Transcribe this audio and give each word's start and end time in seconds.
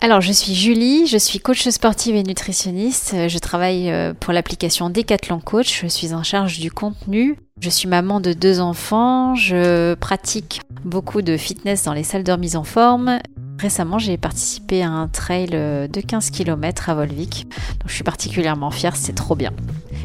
Alors, 0.00 0.20
je 0.20 0.30
suis 0.30 0.54
Julie, 0.54 1.08
je 1.08 1.18
suis 1.18 1.40
coach 1.40 1.66
sportive 1.68 2.14
et 2.14 2.22
nutritionniste. 2.22 3.16
Je 3.28 3.38
travaille 3.38 3.90
euh, 3.90 4.14
pour 4.14 4.32
l'application 4.32 4.90
Decathlon 4.90 5.40
Coach. 5.40 5.80
Je 5.82 5.88
suis 5.88 6.14
en 6.14 6.22
charge 6.22 6.60
du 6.60 6.70
contenu. 6.70 7.36
Je 7.60 7.68
suis 7.68 7.88
maman 7.88 8.20
de 8.20 8.32
deux 8.32 8.60
enfants. 8.60 9.34
Je 9.34 9.94
pratique 9.94 10.60
beaucoup 10.84 11.20
de 11.20 11.36
fitness 11.36 11.82
dans 11.82 11.94
les 11.94 12.04
salles 12.04 12.22
de 12.22 12.30
remise 12.30 12.54
en 12.54 12.62
forme. 12.62 13.18
Récemment, 13.58 13.98
j'ai 13.98 14.16
participé 14.16 14.82
à 14.82 14.88
un 14.88 15.08
trail 15.08 15.50
euh, 15.54 15.88
de 15.88 16.00
15 16.00 16.30
km 16.30 16.90
à 16.90 16.94
Volvic. 16.94 17.48
Donc, 17.48 17.88
je 17.88 17.94
suis 17.94 18.04
particulièrement 18.04 18.70
fière, 18.70 18.94
c'est 18.94 19.14
trop 19.14 19.34
bien. 19.34 19.50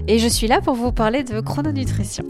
Et 0.07 0.17
je 0.17 0.27
suis 0.27 0.47
là 0.47 0.59
pour 0.59 0.73
vous 0.73 0.91
parler 0.91 1.23
de 1.23 1.39
chrononutrition. 1.39 2.25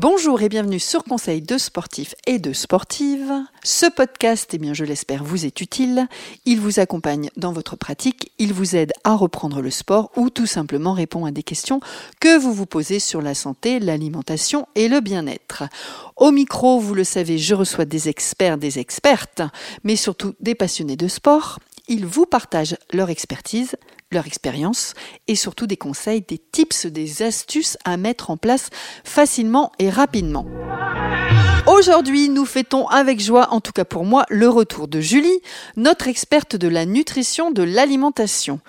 Bonjour 0.00 0.42
et 0.42 0.48
bienvenue 0.48 0.78
sur 0.78 1.02
Conseil 1.02 1.42
de 1.42 1.58
sportifs 1.58 2.14
et 2.24 2.38
de 2.38 2.52
sportives. 2.52 3.32
Ce 3.64 3.86
podcast, 3.86 4.48
eh 4.52 4.58
bien, 4.58 4.72
je 4.72 4.84
l'espère, 4.84 5.24
vous 5.24 5.44
est 5.44 5.60
utile. 5.60 6.06
Il 6.44 6.60
vous 6.60 6.78
accompagne 6.78 7.30
dans 7.36 7.50
votre 7.50 7.74
pratique, 7.74 8.30
il 8.38 8.52
vous 8.52 8.76
aide 8.76 8.92
à 9.02 9.16
reprendre 9.16 9.60
le 9.60 9.72
sport 9.72 10.12
ou 10.14 10.30
tout 10.30 10.46
simplement 10.46 10.92
répond 10.92 11.24
à 11.24 11.32
des 11.32 11.42
questions 11.42 11.80
que 12.20 12.38
vous 12.38 12.52
vous 12.52 12.64
posez 12.64 13.00
sur 13.00 13.20
la 13.20 13.34
santé, 13.34 13.80
l'alimentation 13.80 14.68
et 14.76 14.86
le 14.86 15.00
bien-être. 15.00 15.64
Au 16.14 16.30
micro, 16.30 16.78
vous 16.78 16.94
le 16.94 17.02
savez, 17.02 17.36
je 17.36 17.56
reçois 17.56 17.84
des 17.84 18.08
experts, 18.08 18.56
des 18.56 18.78
expertes, 18.78 19.42
mais 19.82 19.96
surtout 19.96 20.34
des 20.38 20.54
passionnés 20.54 20.94
de 20.94 21.08
sport. 21.08 21.58
Ils 21.88 22.06
vous 22.06 22.24
partagent 22.24 22.76
leur 22.92 23.10
expertise, 23.10 23.74
leur 24.10 24.26
expérience 24.26 24.94
et 25.26 25.34
surtout 25.36 25.66
des 25.66 25.76
conseils, 25.76 26.22
des 26.22 26.38
tips, 26.38 26.86
des 26.86 27.22
astuces 27.22 27.76
à 27.84 27.96
mettre 27.96 28.30
en 28.30 28.36
place 28.36 28.70
facilement 29.04 29.72
et 29.78 29.90
rapidement. 29.90 30.46
Aujourd'hui, 31.66 32.30
nous 32.30 32.46
fêtons 32.46 32.88
avec 32.88 33.20
joie, 33.20 33.52
en 33.52 33.60
tout 33.60 33.72
cas 33.72 33.84
pour 33.84 34.04
moi, 34.04 34.24
le 34.30 34.48
retour 34.48 34.88
de 34.88 35.00
Julie, 35.00 35.40
notre 35.76 36.08
experte 36.08 36.56
de 36.56 36.68
la 36.68 36.86
nutrition, 36.86 37.50
de 37.50 37.62
l'alimentation. 37.62 38.60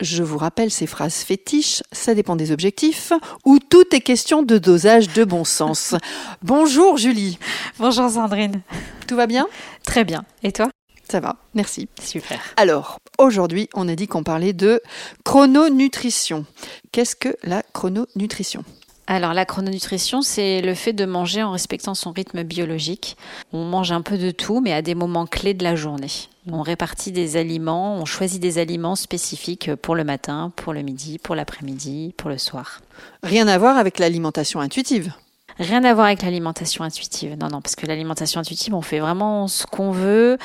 Je 0.00 0.24
vous 0.24 0.38
rappelle 0.38 0.72
ces 0.72 0.88
phrases 0.88 1.18
fétiches, 1.22 1.82
ça 1.92 2.14
dépend 2.14 2.34
des 2.34 2.50
objectifs, 2.50 3.12
où 3.44 3.60
tout 3.60 3.94
est 3.94 4.00
question 4.00 4.42
de 4.42 4.58
dosage 4.58 5.12
de 5.12 5.22
bon 5.24 5.44
sens. 5.44 5.94
Bonjour 6.42 6.96
Julie. 6.96 7.38
Bonjour 7.78 8.10
Sandrine. 8.10 8.62
Tout 9.06 9.14
va 9.14 9.28
bien? 9.28 9.46
Très 9.86 10.04
bien. 10.04 10.24
Et 10.42 10.50
toi? 10.50 10.68
Ça 11.08 11.20
va, 11.20 11.36
merci. 11.54 11.88
Super. 12.02 12.40
Alors, 12.56 12.98
aujourd'hui, 13.18 13.68
on 13.74 13.88
a 13.88 13.94
dit 13.94 14.06
qu'on 14.06 14.22
parlait 14.22 14.52
de 14.52 14.80
chrononutrition. 15.24 16.46
Qu'est-ce 16.92 17.16
que 17.16 17.36
la 17.42 17.62
chrononutrition? 17.72 18.64
Alors 19.06 19.34
la 19.34 19.44
chrononutrition, 19.44 20.22
c'est 20.22 20.62
le 20.62 20.74
fait 20.74 20.94
de 20.94 21.04
manger 21.04 21.42
en 21.42 21.52
respectant 21.52 21.94
son 21.94 22.12
rythme 22.12 22.42
biologique. 22.42 23.18
On 23.52 23.64
mange 23.64 23.92
un 23.92 24.00
peu 24.00 24.16
de 24.16 24.30
tout, 24.30 24.60
mais 24.60 24.72
à 24.72 24.80
des 24.80 24.94
moments 24.94 25.26
clés 25.26 25.52
de 25.52 25.62
la 25.62 25.76
journée. 25.76 26.10
On 26.50 26.62
répartit 26.62 27.12
des 27.12 27.36
aliments, 27.36 27.96
on 27.96 28.06
choisit 28.06 28.40
des 28.40 28.58
aliments 28.58 28.96
spécifiques 28.96 29.74
pour 29.76 29.94
le 29.94 30.04
matin, 30.04 30.52
pour 30.56 30.72
le 30.72 30.82
midi, 30.82 31.18
pour 31.18 31.34
l'après-midi, 31.34 32.14
pour 32.16 32.30
le 32.30 32.38
soir. 32.38 32.80
Rien 33.22 33.46
à 33.46 33.58
voir 33.58 33.76
avec 33.76 33.98
l'alimentation 33.98 34.60
intuitive 34.60 35.12
Rien 35.58 35.84
à 35.84 35.94
voir 35.94 36.06
avec 36.06 36.22
l'alimentation 36.22 36.82
intuitive. 36.84 37.36
Non, 37.40 37.48
non, 37.48 37.60
parce 37.60 37.76
que 37.76 37.86
l'alimentation 37.86 38.40
intuitive, 38.40 38.74
on 38.74 38.82
fait 38.82 38.98
vraiment 38.98 39.46
ce 39.46 39.66
qu'on 39.66 39.92
veut, 39.92 40.36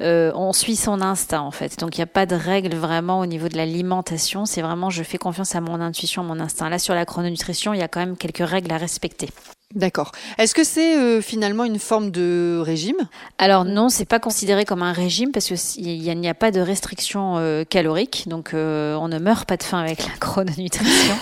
euh, 0.00 0.32
on 0.34 0.52
suit 0.52 0.76
son 0.76 1.02
instinct 1.02 1.40
en 1.40 1.50
fait. 1.50 1.78
Donc 1.78 1.96
il 1.96 2.00
n'y 2.00 2.04
a 2.04 2.06
pas 2.06 2.24
de 2.26 2.34
règle 2.34 2.74
vraiment 2.76 3.20
au 3.20 3.26
niveau 3.26 3.48
de 3.48 3.56
l'alimentation. 3.56 4.46
C'est 4.46 4.62
vraiment 4.62 4.88
je 4.88 5.02
fais 5.02 5.18
confiance 5.18 5.54
à 5.54 5.60
mon 5.60 5.80
intuition, 5.80 6.22
à 6.22 6.24
mon 6.24 6.40
instinct. 6.40 6.68
Là, 6.68 6.78
sur 6.78 6.94
la 6.94 7.04
chrononutrition, 7.04 7.74
il 7.74 7.80
y 7.80 7.82
a 7.82 7.88
quand 7.88 8.00
même 8.00 8.16
quelques 8.16 8.48
règles 8.48 8.72
à 8.72 8.78
respecter. 8.78 9.28
D'accord. 9.74 10.12
Est-ce 10.38 10.54
que 10.54 10.62
c'est 10.62 10.96
euh, 10.96 11.20
finalement 11.20 11.64
une 11.64 11.80
forme 11.80 12.10
de 12.10 12.62
régime? 12.64 13.08
Alors 13.38 13.64
non, 13.64 13.88
c'est 13.88 14.04
pas 14.04 14.20
considéré 14.20 14.64
comme 14.64 14.82
un 14.82 14.92
régime 14.92 15.32
parce 15.32 15.46
qu'il 15.46 15.98
n'y 15.98 16.28
a, 16.28 16.34
pas 16.34 16.52
de 16.52 16.60
restriction 16.60 17.38
euh, 17.38 17.64
calorique, 17.64 18.28
donc 18.28 18.50
on 18.54 19.08
ne 19.08 19.18
meurt 19.18 19.48
pas 19.48 19.56
de 19.56 19.62
faim 19.62 19.80
avec 19.80 20.06
la 20.06 20.12
chrononutrition. 20.20 21.16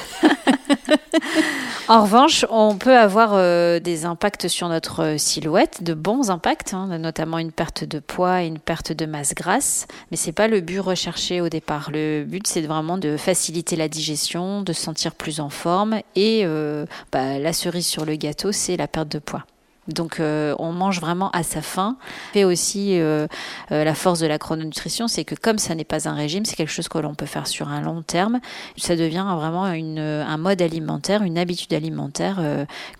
En 1.88 2.02
revanche, 2.02 2.44
on 2.50 2.76
peut 2.76 2.96
avoir 2.96 3.32
euh, 3.34 3.80
des 3.80 4.04
impacts 4.04 4.48
sur 4.48 4.68
notre 4.68 5.02
euh, 5.02 5.18
silhouette, 5.18 5.82
de 5.82 5.94
bons 5.94 6.30
impacts, 6.30 6.74
hein, 6.74 6.98
notamment 6.98 7.38
une 7.38 7.52
perte 7.52 7.84
de 7.84 7.98
poids 7.98 8.42
et 8.42 8.46
une 8.46 8.58
perte 8.58 8.92
de 8.92 9.06
masse 9.06 9.34
grasse, 9.34 9.86
mais 10.10 10.16
c'est 10.16 10.32
pas 10.32 10.48
le 10.48 10.60
but 10.60 10.80
recherché 10.80 11.40
au 11.40 11.48
départ. 11.48 11.90
Le 11.92 12.24
but, 12.24 12.46
c'est 12.46 12.62
vraiment 12.62 12.98
de 12.98 13.16
faciliter 13.16 13.76
la 13.76 13.88
digestion, 13.88 14.62
de 14.62 14.72
se 14.72 14.82
sentir 14.82 15.14
plus 15.14 15.40
en 15.40 15.50
forme, 15.50 16.00
et 16.16 16.42
euh, 16.44 16.86
bah, 17.10 17.38
la 17.38 17.52
cerise 17.52 17.86
sur 17.86 18.04
le 18.04 18.16
gâteau, 18.16 18.52
c'est 18.52 18.76
la 18.76 18.88
perte 18.88 19.08
de 19.08 19.18
poids. 19.18 19.44
Donc 19.88 20.20
euh, 20.20 20.54
on 20.58 20.72
mange 20.72 21.00
vraiment 21.00 21.30
à 21.30 21.42
sa 21.42 21.60
faim. 21.60 21.96
Et 22.34 22.44
aussi 22.44 23.00
euh, 23.00 23.26
euh, 23.72 23.84
la 23.84 23.94
force 23.94 24.20
de 24.20 24.26
la 24.26 24.38
chrononutrition, 24.38 25.08
c'est 25.08 25.24
que 25.24 25.34
comme 25.34 25.58
ça 25.58 25.74
n'est 25.74 25.84
pas 25.84 26.08
un 26.08 26.14
régime, 26.14 26.44
c'est 26.44 26.54
quelque 26.54 26.70
chose 26.72 26.88
que 26.88 26.98
l'on 26.98 27.14
peut 27.14 27.26
faire 27.26 27.46
sur 27.46 27.68
un 27.68 27.80
long 27.80 28.02
terme. 28.02 28.40
Ça 28.76 28.96
devient 28.96 29.26
vraiment 29.36 29.64
un 29.64 30.36
mode 30.36 30.62
alimentaire, 30.62 31.22
une 31.22 31.38
habitude 31.38 31.72
alimentaire 31.74 32.40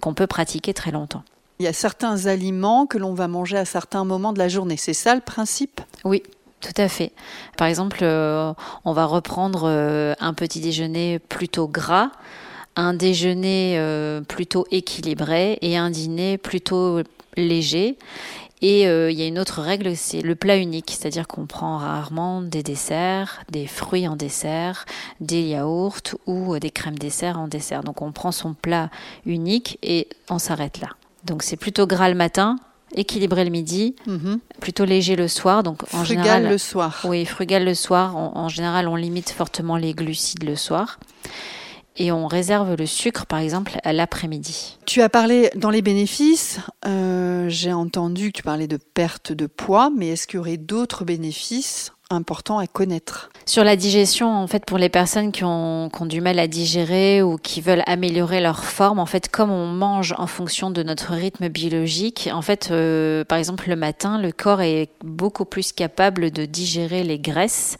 qu'on 0.00 0.14
peut 0.14 0.26
pratiquer 0.26 0.74
très 0.74 0.90
longtemps. 0.90 1.22
Il 1.58 1.64
y 1.64 1.68
a 1.68 1.72
certains 1.72 2.26
aliments 2.26 2.86
que 2.86 2.98
l'on 2.98 3.14
va 3.14 3.28
manger 3.28 3.56
à 3.56 3.64
certains 3.64 4.04
moments 4.04 4.32
de 4.32 4.38
la 4.38 4.48
journée. 4.48 4.76
C'est 4.76 4.94
ça 4.94 5.14
le 5.14 5.20
principe? 5.20 5.80
Oui, 6.04 6.22
tout 6.60 6.72
à 6.76 6.88
fait. 6.88 7.12
Par 7.56 7.68
exemple, 7.68 8.02
on 8.02 8.92
va 8.92 9.04
reprendre 9.04 9.66
un 10.18 10.34
petit 10.34 10.60
déjeuner 10.60 11.18
plutôt 11.18 11.68
gras 11.68 12.10
un 12.76 12.94
déjeuner 12.94 13.74
euh, 13.78 14.20
plutôt 14.22 14.66
équilibré 14.70 15.58
et 15.62 15.76
un 15.76 15.90
dîner 15.90 16.38
plutôt 16.38 17.00
léger. 17.36 17.96
Et 18.62 18.86
euh, 18.86 19.10
il 19.10 19.18
y 19.18 19.22
a 19.22 19.26
une 19.26 19.40
autre 19.40 19.60
règle, 19.60 19.96
c'est 19.96 20.22
le 20.22 20.36
plat 20.36 20.56
unique, 20.56 20.96
c'est-à-dire 20.96 21.26
qu'on 21.26 21.46
prend 21.46 21.78
rarement 21.78 22.42
des 22.42 22.62
desserts, 22.62 23.42
des 23.50 23.66
fruits 23.66 24.06
en 24.06 24.14
dessert, 24.14 24.84
des 25.20 25.42
yaourts 25.42 26.16
ou 26.26 26.56
des 26.60 26.70
crèmes 26.70 26.98
dessert 26.98 27.40
en 27.40 27.48
dessert. 27.48 27.82
Donc 27.82 28.02
on 28.02 28.12
prend 28.12 28.30
son 28.30 28.54
plat 28.54 28.88
unique 29.26 29.78
et 29.82 30.08
on 30.30 30.38
s'arrête 30.38 30.80
là. 30.80 30.90
Donc 31.24 31.42
c'est 31.42 31.56
plutôt 31.56 31.88
gras 31.88 32.08
le 32.08 32.14
matin, 32.14 32.56
équilibré 32.94 33.42
le 33.44 33.50
midi, 33.50 33.96
mhm. 34.06 34.38
plutôt 34.60 34.84
léger 34.84 35.16
le 35.16 35.26
soir. 35.26 35.64
Donc 35.64 35.82
en 35.92 36.04
frugal 36.04 36.48
le 36.48 36.56
soir. 36.56 37.00
Oui, 37.02 37.24
frugal 37.24 37.64
le 37.64 37.74
soir. 37.74 38.14
en 38.16 38.48
général, 38.48 38.86
on 38.86 38.94
limite 38.94 39.30
fortement 39.30 39.76
les 39.76 39.92
glucides 39.92 40.44
le 40.44 40.54
soir 40.54 41.00
et 41.96 42.12
on 42.12 42.26
réserve 42.26 42.74
le 42.74 42.86
sucre, 42.86 43.26
par 43.26 43.38
exemple, 43.38 43.78
à 43.84 43.92
l'après-midi. 43.92 44.78
Tu 44.86 45.02
as 45.02 45.08
parlé 45.08 45.50
dans 45.54 45.70
les 45.70 45.82
bénéfices, 45.82 46.58
euh, 46.86 47.48
j'ai 47.48 47.72
entendu 47.72 48.32
que 48.32 48.38
tu 48.38 48.42
parlais 48.42 48.68
de 48.68 48.78
perte 48.78 49.32
de 49.32 49.46
poids, 49.46 49.90
mais 49.94 50.08
est-ce 50.08 50.26
qu'il 50.26 50.36
y 50.36 50.40
aurait 50.40 50.56
d'autres 50.56 51.04
bénéfices 51.04 51.92
importants 52.12 52.58
à 52.58 52.66
connaître 52.66 53.30
Sur 53.46 53.64
la 53.64 53.76
digestion, 53.76 54.32
en 54.32 54.46
fait, 54.46 54.64
pour 54.64 54.78
les 54.78 54.88
personnes 54.88 55.32
qui 55.32 55.44
ont, 55.44 55.90
du 56.02 56.20
mal 56.20 56.38
à 56.38 56.48
digérer 56.48 57.22
ou 57.22 57.36
qui 57.36 57.60
veulent 57.60 57.82
améliorer 57.86 58.40
leur 58.40 58.64
forme, 58.64 58.98
en 58.98 59.06
fait, 59.06 59.28
comme 59.28 59.50
on 59.50 59.66
mange 59.66 60.14
en 60.18 60.26
fonction 60.26 60.70
de 60.70 60.82
notre 60.82 61.12
rythme 61.12 61.48
biologique, 61.48 62.28
en 62.32 62.42
fait, 62.42 62.68
euh, 62.70 63.24
par 63.24 63.38
exemple, 63.38 63.68
le 63.68 63.76
matin, 63.76 64.18
le 64.18 64.32
corps 64.32 64.62
est 64.62 64.88
beaucoup 65.04 65.44
plus 65.44 65.72
capable 65.72 66.30
de 66.30 66.44
digérer 66.44 67.04
les 67.04 67.18
graisses 67.18 67.78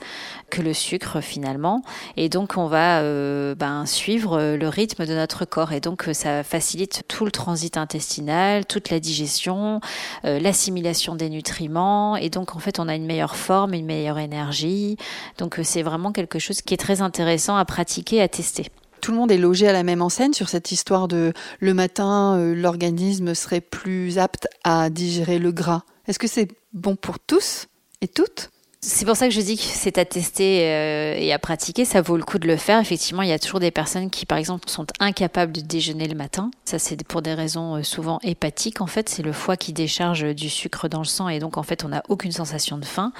que 0.51 0.61
le 0.61 0.75
sucre 0.75 1.23
finalement. 1.23 1.83
Et 2.19 2.29
donc 2.29 2.59
on 2.59 2.67
va 2.67 3.01
euh, 3.01 3.55
ben, 3.55 3.87
suivre 3.87 4.39
euh, 4.39 4.57
le 4.59 4.69
rythme 4.69 5.07
de 5.07 5.15
notre 5.15 5.47
corps. 5.47 5.73
Et 5.73 5.81
donc 5.81 6.11
ça 6.13 6.45
facilite 6.45 7.05
tout 7.09 7.25
le 7.25 7.31
transit 7.31 7.79
intestinal, 7.79 8.67
toute 8.67 8.91
la 8.91 9.01
digestion, 9.01 9.81
l'assimilation 10.25 11.15
des 11.15 11.31
nutriments. 11.31 12.17
Et 12.17 12.29
donc 12.29 12.55
en 12.55 12.59
fait 12.59 12.79
on 12.79 12.89
a 12.89 12.95
une 12.95 13.07
meilleure 13.07 13.37
forme, 13.37 13.73
une 13.73 13.87
meilleure 13.87 14.19
énergie. 14.23 14.97
Donc 15.39 15.59
c'est 15.63 15.83
vraiment 15.83 16.13
quelque 16.13 16.39
chose 16.39 16.63
qui 16.63 16.75
est 16.75 16.79
très 16.79 17.03
intéressant 17.03 17.57
à 17.57 17.65
pratiquer, 17.65 18.21
à 18.23 18.29
tester 18.29 18.67
tout 19.03 19.11
le 19.11 19.19
monde 19.19 19.33
est 19.33 19.37
logé 19.37 19.67
à 19.67 19.73
la 19.73 19.83
même 19.83 20.01
enseigne 20.01 20.33
sur 20.33 20.49
cette 20.49 20.71
histoire 20.71 21.09
de 21.09 21.33
le 21.59 21.75
matin, 21.75 22.39
l'organisme 22.55 23.35
serait 23.35 23.61
plus 23.61 24.17
apte 24.17 24.47
à 24.63 24.91
digérer 24.91 25.41
le 25.41 25.51
gras. 25.51 25.83
Est-ce 26.07 26.21
que 26.21 26.29
c'est 26.29 26.49
bon 26.73 26.95
pour 26.95 27.19
tous 27.19 27.67
et 28.01 28.07
toutes? 28.07 28.51
C'est 28.85 29.05
pour 29.05 29.15
ça 29.15 29.29
que 29.29 29.33
je 29.33 29.41
dis 29.41 29.57
que 29.57 29.63
c'est 29.63 29.97
à 29.97 30.05
tester 30.05 30.63
euh, 30.63 31.15
et 31.17 31.33
à 31.33 31.39
pratiquer. 31.39 31.85
Ça 31.85 32.03
vaut 32.03 32.17
le 32.17 32.25
coup 32.25 32.41
de 32.41 32.49
le 32.49 32.57
faire. 32.57 32.81
Effectivement, 32.81 33.23
il 33.23 33.29
y 33.29 33.33
a 33.33 33.39
toujours 33.39 33.61
des 33.61 33.71
personnes 33.71 34.11
qui, 34.11 34.27
par 34.27 34.39
exemple, 34.39 34.69
sont 34.69 34.87
incapables 34.99 35.53
de 35.53 35.61
déjeuner 35.61 36.09
le 36.09 36.17
matin. 36.17 36.51
Ça, 36.65 36.81
c'est 36.81 37.01
pour 37.05 37.23
des 37.23 37.33
raisons 37.33 37.77
euh, 37.77 37.85
souvent 37.85 38.19
hépatiques. 38.25 38.81
En 38.81 38.89
fait, 38.89 39.09
c'est 39.09 39.23
le 39.23 39.31
foie 39.31 39.57
qui 39.57 39.73
décharge 39.73 40.35
du 40.35 40.51
sucre 40.51 40.89
dans 40.89 40.99
le 40.99 41.05
sang 41.05 41.29
et 41.29 41.39
donc, 41.39 41.59
en 41.59 41.63
fait, 41.63 41.85
on 41.85 41.91
n'a 41.91 42.03
aucune 42.09 42.33
sensation 42.33 42.77
de 42.77 42.85
faim. 42.85 43.13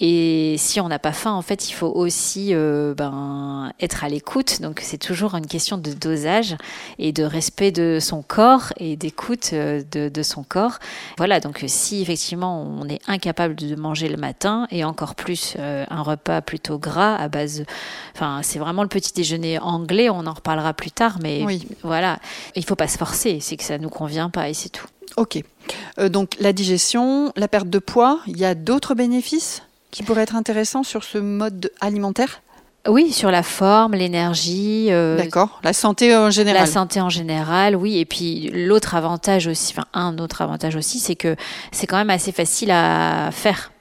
Et 0.00 0.56
si 0.58 0.80
on 0.80 0.88
n'a 0.88 0.98
pas 0.98 1.12
faim, 1.12 1.34
en 1.34 1.42
fait, 1.42 1.70
il 1.70 1.72
faut 1.72 1.86
aussi 1.86 2.48
euh, 2.50 2.92
ben, 2.92 3.72
être 3.78 4.02
à 4.02 4.08
l'écoute. 4.08 4.60
Donc, 4.60 4.80
c'est 4.82 4.98
toujours 4.98 5.36
une 5.36 5.46
question 5.46 5.78
de 5.78 5.92
dosage 5.92 6.56
et 6.98 7.12
de 7.12 7.22
respect 7.22 7.70
de 7.70 7.98
son 8.00 8.22
corps 8.22 8.72
et 8.78 8.96
d'écoute 8.96 9.54
de, 9.54 10.08
de, 10.08 10.22
son 10.24 10.42
corps. 10.42 10.80
Voilà. 11.16 11.38
Donc, 11.38 11.62
si 11.68 12.02
effectivement 12.02 12.60
on 12.60 12.88
est 12.88 12.98
incapable 13.06 13.54
de 13.54 13.76
manger 13.76 14.08
le 14.08 14.16
matin 14.16 14.66
et 14.72 14.82
en 14.82 14.95
encore 14.96 15.14
plus 15.14 15.56
un 15.58 16.02
repas 16.02 16.40
plutôt 16.40 16.78
gras 16.78 17.16
à 17.16 17.28
base. 17.28 17.64
Enfin, 18.14 18.40
c'est 18.42 18.58
vraiment 18.58 18.82
le 18.82 18.88
petit 18.88 19.12
déjeuner 19.12 19.58
anglais. 19.58 20.08
On 20.08 20.26
en 20.26 20.32
reparlera 20.32 20.72
plus 20.72 20.90
tard, 20.90 21.18
mais 21.22 21.44
voilà, 21.82 22.18
il 22.54 22.64
faut 22.64 22.76
pas 22.76 22.88
se 22.88 22.96
forcer. 22.96 23.38
C'est 23.40 23.56
que 23.56 23.64
ça 23.64 23.76
nous 23.76 23.90
convient 23.90 24.30
pas 24.30 24.48
et 24.48 24.54
c'est 24.54 24.70
tout. 24.70 24.86
Ok. 25.16 25.42
donc 26.08 26.32
la 26.40 26.52
digestion, 26.52 27.32
la 27.36 27.48
perte 27.48 27.68
de 27.68 27.78
poids, 27.78 28.20
il 28.26 28.38
y 28.38 28.44
a 28.44 28.54
d'autres 28.54 28.94
bénéfices 28.94 29.62
qui 29.90 30.02
pourraient 30.02 30.22
être 30.22 30.36
intéressants 30.36 30.82
sur 30.82 31.04
ce 31.04 31.18
mode 31.18 31.70
alimentaire? 31.80 32.42
Oui, 32.88 33.12
sur 33.12 33.30
la 33.30 33.42
forme, 33.42 33.94
l'énergie. 33.94 34.88
Euh, 34.90 35.16
D'accord. 35.16 35.60
La 35.64 35.72
santé 35.72 36.14
en 36.16 36.30
général. 36.30 36.60
La 36.62 36.66
santé 36.66 37.00
en 37.00 37.10
général, 37.10 37.74
oui. 37.74 37.98
Et 37.98 38.04
puis 38.04 38.50
l'autre 38.52 38.94
avantage 38.94 39.46
aussi, 39.46 39.72
enfin 39.72 39.86
un 39.92 40.18
autre 40.18 40.42
avantage 40.42 40.76
aussi, 40.76 40.98
c'est 40.98 41.16
que 41.16 41.36
c'est 41.72 41.86
quand 41.86 41.96
même 41.96 42.10
assez 42.10 42.32
facile 42.32 42.70
à 42.70 43.30
faire. 43.32 43.72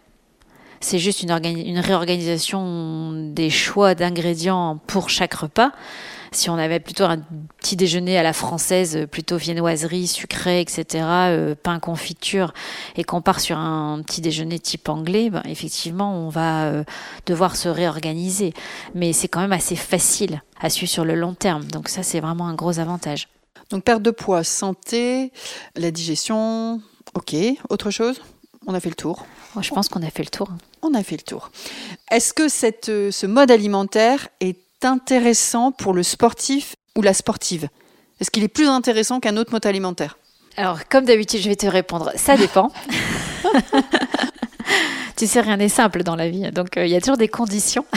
C'est 0.79 0.99
juste 0.99 1.23
une, 1.23 1.31
réorganisation 1.79 3.11
des 3.31 3.49
choix 3.49 3.95
d'ingrédients 3.95 4.79
pour 4.87 5.09
chaque 5.09 5.33
repas. 5.33 5.71
Si 6.31 6.49
on 6.49 6.57
avait 6.57 6.81
plutôt 6.81 7.05
un 7.05 7.19
petit 7.59 7.77
déjeuner 7.77 8.17
à 8.17 8.23
la 8.23 8.33
française, 8.33 9.07
plutôt 9.09 9.37
viennoiserie, 9.37 10.05
sucré, 10.05 10.59
etc., 10.59 10.85
euh, 11.01 11.55
pain 11.55 11.79
confiture, 11.79 12.53
et 12.97 13.05
qu'on 13.05 13.21
part 13.21 13.39
sur 13.39 13.57
un 13.57 14.01
petit 14.01 14.19
déjeuner 14.19 14.59
type 14.59 14.89
anglais, 14.89 15.29
ben, 15.29 15.43
effectivement, 15.45 16.13
on 16.13 16.29
va 16.29 16.65
euh, 16.65 16.83
devoir 17.25 17.55
se 17.55 17.69
réorganiser. 17.69 18.53
Mais 18.95 19.13
c'est 19.13 19.29
quand 19.29 19.39
même 19.39 19.53
assez 19.53 19.77
facile 19.77 20.41
à 20.59 20.69
suivre 20.69 20.91
sur 20.91 21.05
le 21.05 21.15
long 21.15 21.33
terme. 21.33 21.63
Donc 21.65 21.87
ça, 21.87 22.03
c'est 22.03 22.19
vraiment 22.19 22.47
un 22.47 22.53
gros 22.53 22.79
avantage. 22.79 23.29
Donc 23.69 23.83
perte 23.83 24.01
de 24.01 24.11
poids, 24.11 24.43
santé, 24.43 25.31
la 25.75 25.89
digestion, 25.91 26.81
ok. 27.13 27.35
Autre 27.69 27.91
chose? 27.91 28.21
On 28.67 28.73
a 28.73 28.79
fait 28.79 28.89
le 28.89 28.95
tour. 28.95 29.25
je 29.61 29.69
pense 29.69 29.89
qu'on 29.89 30.01
a 30.01 30.09
fait 30.09 30.23
le 30.23 30.29
tour. 30.29 30.49
On 30.81 30.93
a 30.93 31.03
fait 31.03 31.17
le 31.17 31.21
tour. 31.21 31.51
Est-ce 32.09 32.33
que 32.33 32.47
cette, 32.47 32.89
euh, 32.89 33.11
ce 33.11 33.27
mode 33.27 33.51
alimentaire 33.51 34.27
est 34.39 34.83
intéressant 34.83 35.71
pour 35.71 35.93
le 35.93 36.03
sportif 36.03 36.75
ou 36.95 37.01
la 37.01 37.13
sportive? 37.13 37.69
Est-ce 38.19 38.31
qu'il 38.31 38.43
est 38.43 38.47
plus 38.47 38.67
intéressant 38.67 39.19
qu'un 39.19 39.37
autre 39.37 39.51
mode 39.51 39.65
alimentaire? 39.65 40.17
Alors, 40.57 40.87
comme 40.87 41.05
d'habitude, 41.05 41.41
je 41.41 41.49
vais 41.49 41.55
te 41.55 41.67
répondre, 41.67 42.11
ça 42.15 42.37
dépend. 42.37 42.71
tu 45.15 45.27
sais, 45.27 45.41
rien 45.41 45.57
n'est 45.57 45.69
simple 45.69 46.03
dans 46.03 46.15
la 46.15 46.29
vie, 46.29 46.51
donc 46.51 46.77
euh, 46.77 46.85
il 46.85 46.91
y 46.91 46.95
a 46.95 47.01
toujours 47.01 47.17
des 47.17 47.27
conditions. 47.27 47.85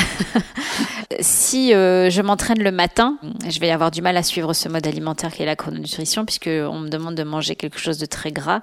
si 1.21 1.75
euh, 1.75 2.11
je 2.11 2.21
m'entraîne 2.23 2.63
le 2.63 2.71
matin, 2.71 3.17
je 3.49 3.59
vais 3.61 3.71
avoir 3.71 3.91
du 3.91 4.03
mal 4.03 4.17
à 4.17 4.23
suivre 4.23 4.53
ce 4.53 4.69
mode 4.69 4.87
alimentaire 4.87 5.33
qui 5.33 5.43
est 5.43 5.47
la 5.47 5.57
chrononutrition, 5.57 6.25
puisque 6.25 6.49
on 6.49 6.81
me 6.81 6.89
demande 6.89 7.15
de 7.15 7.23
manger 7.23 7.57
quelque 7.57 7.79
chose 7.79 7.99
de 7.99 8.07
très 8.07 8.31
gras. 8.31 8.61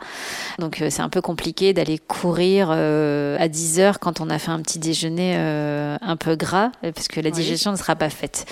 Donc 0.60 0.82
euh, 0.82 0.90
c'est 0.90 1.02
un 1.02 1.10
peu 1.10 1.22
compliqué 1.22 1.74
d'aller 1.74 1.98
courir 1.98 2.70
euh, 2.72 3.38
à 3.40 3.48
10 3.48 3.80
heures 3.80 4.00
quand 4.00 4.22
on 4.22 4.30
a 4.30 4.38
fait 4.38 4.52
un 4.52 4.62
petit 4.62 4.80
déjeuner 4.80 5.36
un 5.36 6.16
peu 6.18 6.36
gras, 6.36 6.72
parce 6.82 7.08
que 7.08 7.20
la 7.20 7.32
digestion 7.32 7.72
ne 7.72 7.78
sera 7.78 7.96
pas 7.96 8.10
faite. 8.10 8.46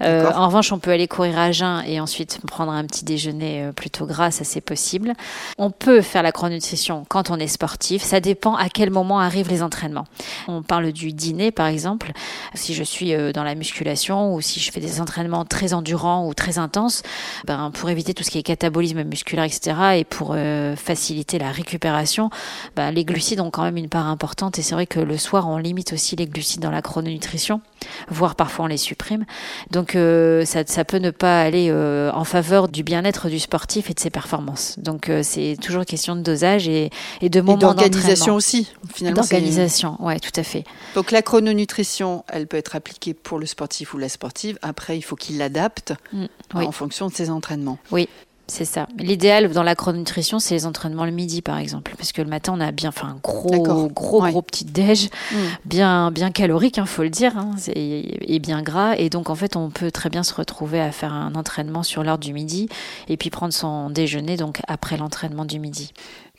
en 0.00 0.46
revanche, 0.46 0.72
on 0.72 0.78
peut 0.78 0.90
aller 0.90 1.08
courir 1.08 1.38
à 1.38 1.52
jeun 1.52 1.82
et 1.86 2.00
ensuite 2.00 2.40
prendre 2.46 2.72
un 2.72 2.84
petit 2.84 3.04
déjeuner 3.04 3.70
plutôt 3.74 4.06
gras, 4.06 4.30
ça 4.30 4.44
c'est 4.44 4.60
possible. 4.60 5.14
On 5.56 5.70
peut 5.70 6.00
faire 6.00 6.22
la 6.22 6.32
chrononutrition 6.32 7.04
quand 7.08 7.30
on 7.30 7.38
est 7.38 7.48
sportif, 7.48 8.02
ça 8.02 8.20
dépend 8.20 8.54
à 8.54 8.68
quel 8.68 8.90
moment 8.90 9.18
les 9.48 9.62
entraînements. 9.62 10.06
On 10.46 10.62
parle 10.62 10.92
du 10.92 11.12
dîner 11.12 11.50
par 11.50 11.66
exemple. 11.66 12.12
Si 12.54 12.74
je 12.74 12.82
suis 12.82 13.14
dans 13.32 13.44
la 13.44 13.54
musculation 13.54 14.34
ou 14.34 14.40
si 14.40 14.60
je 14.60 14.70
fais 14.70 14.80
des 14.80 15.00
entraînements 15.00 15.44
très 15.44 15.74
endurants 15.74 16.26
ou 16.26 16.34
très 16.34 16.58
intenses, 16.58 17.02
ben, 17.46 17.70
pour 17.72 17.90
éviter 17.90 18.14
tout 18.14 18.24
ce 18.24 18.30
qui 18.30 18.38
est 18.38 18.42
catabolisme 18.42 19.02
musculaire, 19.04 19.44
etc. 19.44 19.76
et 19.96 20.04
pour 20.04 20.32
euh, 20.34 20.76
faciliter 20.76 21.38
la 21.38 21.50
récupération, 21.50 22.30
ben, 22.76 22.90
les 22.90 23.04
glucides 23.04 23.40
ont 23.40 23.50
quand 23.50 23.62
même 23.62 23.76
une 23.76 23.88
part 23.88 24.06
importante 24.06 24.58
et 24.58 24.62
c'est 24.62 24.74
vrai 24.74 24.86
que 24.86 25.00
le 25.00 25.16
soir 25.16 25.48
on 25.48 25.58
limite 25.58 25.92
aussi 25.92 26.16
les 26.16 26.26
glucides 26.26 26.60
dans 26.60 26.70
la 26.70 26.82
chrononutrition, 26.82 27.60
voire 28.08 28.34
parfois 28.34 28.66
on 28.66 28.68
les 28.68 28.76
supprime. 28.76 29.24
Donc 29.70 29.94
euh, 29.94 30.44
ça, 30.44 30.64
ça, 30.66 30.84
peut 30.84 30.98
ne 30.98 31.10
pas 31.10 31.42
aller 31.42 31.68
euh, 31.70 32.10
en 32.12 32.24
faveur 32.24 32.68
du 32.68 32.82
bien-être 32.82 33.28
du 33.28 33.38
sportif 33.38 33.90
et 33.90 33.94
de 33.94 34.00
ses 34.00 34.10
performances. 34.10 34.78
Donc 34.78 35.10
c'est 35.22 35.56
toujours 35.60 35.84
question 35.84 36.16
de 36.16 36.22
dosage 36.22 36.68
et, 36.68 36.90
et 37.20 37.28
de 37.28 37.40
moment 37.40 37.58
d'organisation 37.58 38.34
aussi. 38.34 38.72
Finalement, 38.92 39.20
d'organisation, 39.20 39.96
ouais, 40.00 40.18
tout 40.18 40.38
à 40.38 40.42
fait. 40.42 40.64
Donc 40.94 41.10
la 41.10 41.22
chrononutrition, 41.22 42.24
elle 42.28 42.46
peut 42.46 42.56
être 42.56 42.76
appliquée 42.76 43.14
pour 43.14 43.38
le 43.38 43.46
sportif 43.46 43.94
ou 43.94 43.98
la 43.98 44.08
sportive. 44.08 44.58
Après, 44.62 44.96
il 44.96 45.02
faut 45.02 45.16
qu'il 45.16 45.38
l'adapte 45.38 45.94
mm, 46.12 46.26
en 46.54 46.72
fonction 46.72 47.08
de 47.08 47.12
ses 47.12 47.30
entraînements. 47.30 47.78
Oui. 47.90 48.08
C'est 48.50 48.64
ça. 48.64 48.88
L'idéal 48.96 49.50
dans 49.52 49.62
la 49.62 49.74
chrononutrition, 49.74 50.38
c'est 50.38 50.54
les 50.54 50.64
entraînements 50.64 51.04
le 51.04 51.10
midi, 51.10 51.42
par 51.42 51.58
exemple, 51.58 51.94
parce 51.98 52.12
que 52.12 52.22
le 52.22 52.28
matin, 52.28 52.54
on 52.56 52.60
a 52.60 52.72
bien 52.72 52.92
fait 52.92 53.04
un 53.04 53.18
gros, 53.22 53.62
gros, 53.88 54.22
gros 54.22 54.42
petit 54.42 54.64
déj, 54.64 55.10
mm. 55.30 55.36
bien, 55.66 56.10
bien 56.10 56.30
calorique, 56.30 56.78
il 56.78 56.80
hein, 56.80 56.86
faut 56.86 57.02
le 57.02 57.10
dire, 57.10 57.36
hein, 57.36 57.56
et 57.74 58.38
bien 58.38 58.62
gras. 58.62 58.96
Et 58.96 59.10
donc, 59.10 59.28
en 59.28 59.34
fait, 59.34 59.54
on 59.54 59.68
peut 59.68 59.90
très 59.90 60.08
bien 60.08 60.22
se 60.22 60.32
retrouver 60.32 60.80
à 60.80 60.92
faire 60.92 61.12
un 61.12 61.34
entraînement 61.34 61.82
sur 61.82 62.02
l'heure 62.02 62.18
du 62.18 62.32
midi, 62.32 62.68
et 63.08 63.18
puis 63.18 63.28
prendre 63.28 63.52
son 63.52 63.90
déjeuner 63.90 64.36
donc 64.36 64.60
après 64.66 64.96
l'entraînement 64.96 65.44
du 65.44 65.58
midi. 65.60 65.92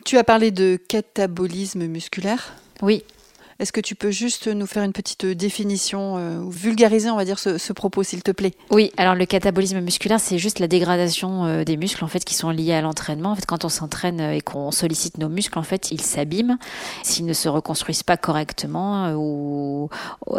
Tu 0.04 0.18
as 0.18 0.24
parlé 0.24 0.50
de 0.50 0.80
catabolisme 0.88 1.86
musculaire? 1.86 2.54
Oui. 2.82 3.04
Est-ce 3.60 3.74
que 3.74 3.82
tu 3.82 3.94
peux 3.94 4.10
juste 4.10 4.48
nous 4.48 4.66
faire 4.66 4.84
une 4.84 4.94
petite 4.94 5.26
définition 5.26 6.16
euh, 6.18 6.40
vulgariser, 6.50 7.10
on 7.10 7.18
va 7.18 7.26
dire, 7.26 7.38
ce, 7.38 7.74
propos, 7.74 8.04
s'il 8.04 8.24
te 8.24 8.32
plaît? 8.32 8.54
Oui, 8.70 8.94
alors 8.96 9.16
le 9.16 9.26
catabolisme 9.26 9.82
musculaire, 9.82 10.22
c'est 10.22 10.38
juste 10.38 10.60
la 10.60 10.70
dégradation 10.70 11.44
euh, 11.44 11.66
des 11.66 11.76
muscles 11.76 12.06
en 12.06 12.08
fait 12.08 12.24
qui 12.24 12.36
sont 12.36 12.52
liés 12.52 12.72
à 12.72 12.80
l'entraînement. 12.80 13.32
En 13.32 13.36
fait, 13.36 13.46
quand 13.46 13.66
on 13.66 13.70
s'entraîne 13.70 14.22
euh, 14.22 14.32
et 14.32 14.40
qu'on 14.40 14.72
sollicite 14.72 15.18
nos 15.18 15.28
muscles, 15.28 15.60
en 15.60 15.64
fait, 15.64 15.92
ils 15.92 16.00
s'abîment 16.00 16.58
s'ils 17.04 17.26
ne 17.26 17.34
se 17.34 17.50
reconstruisent 17.50 18.04
pas 18.04 18.16
correctement 18.16 19.12
ou 19.14 19.90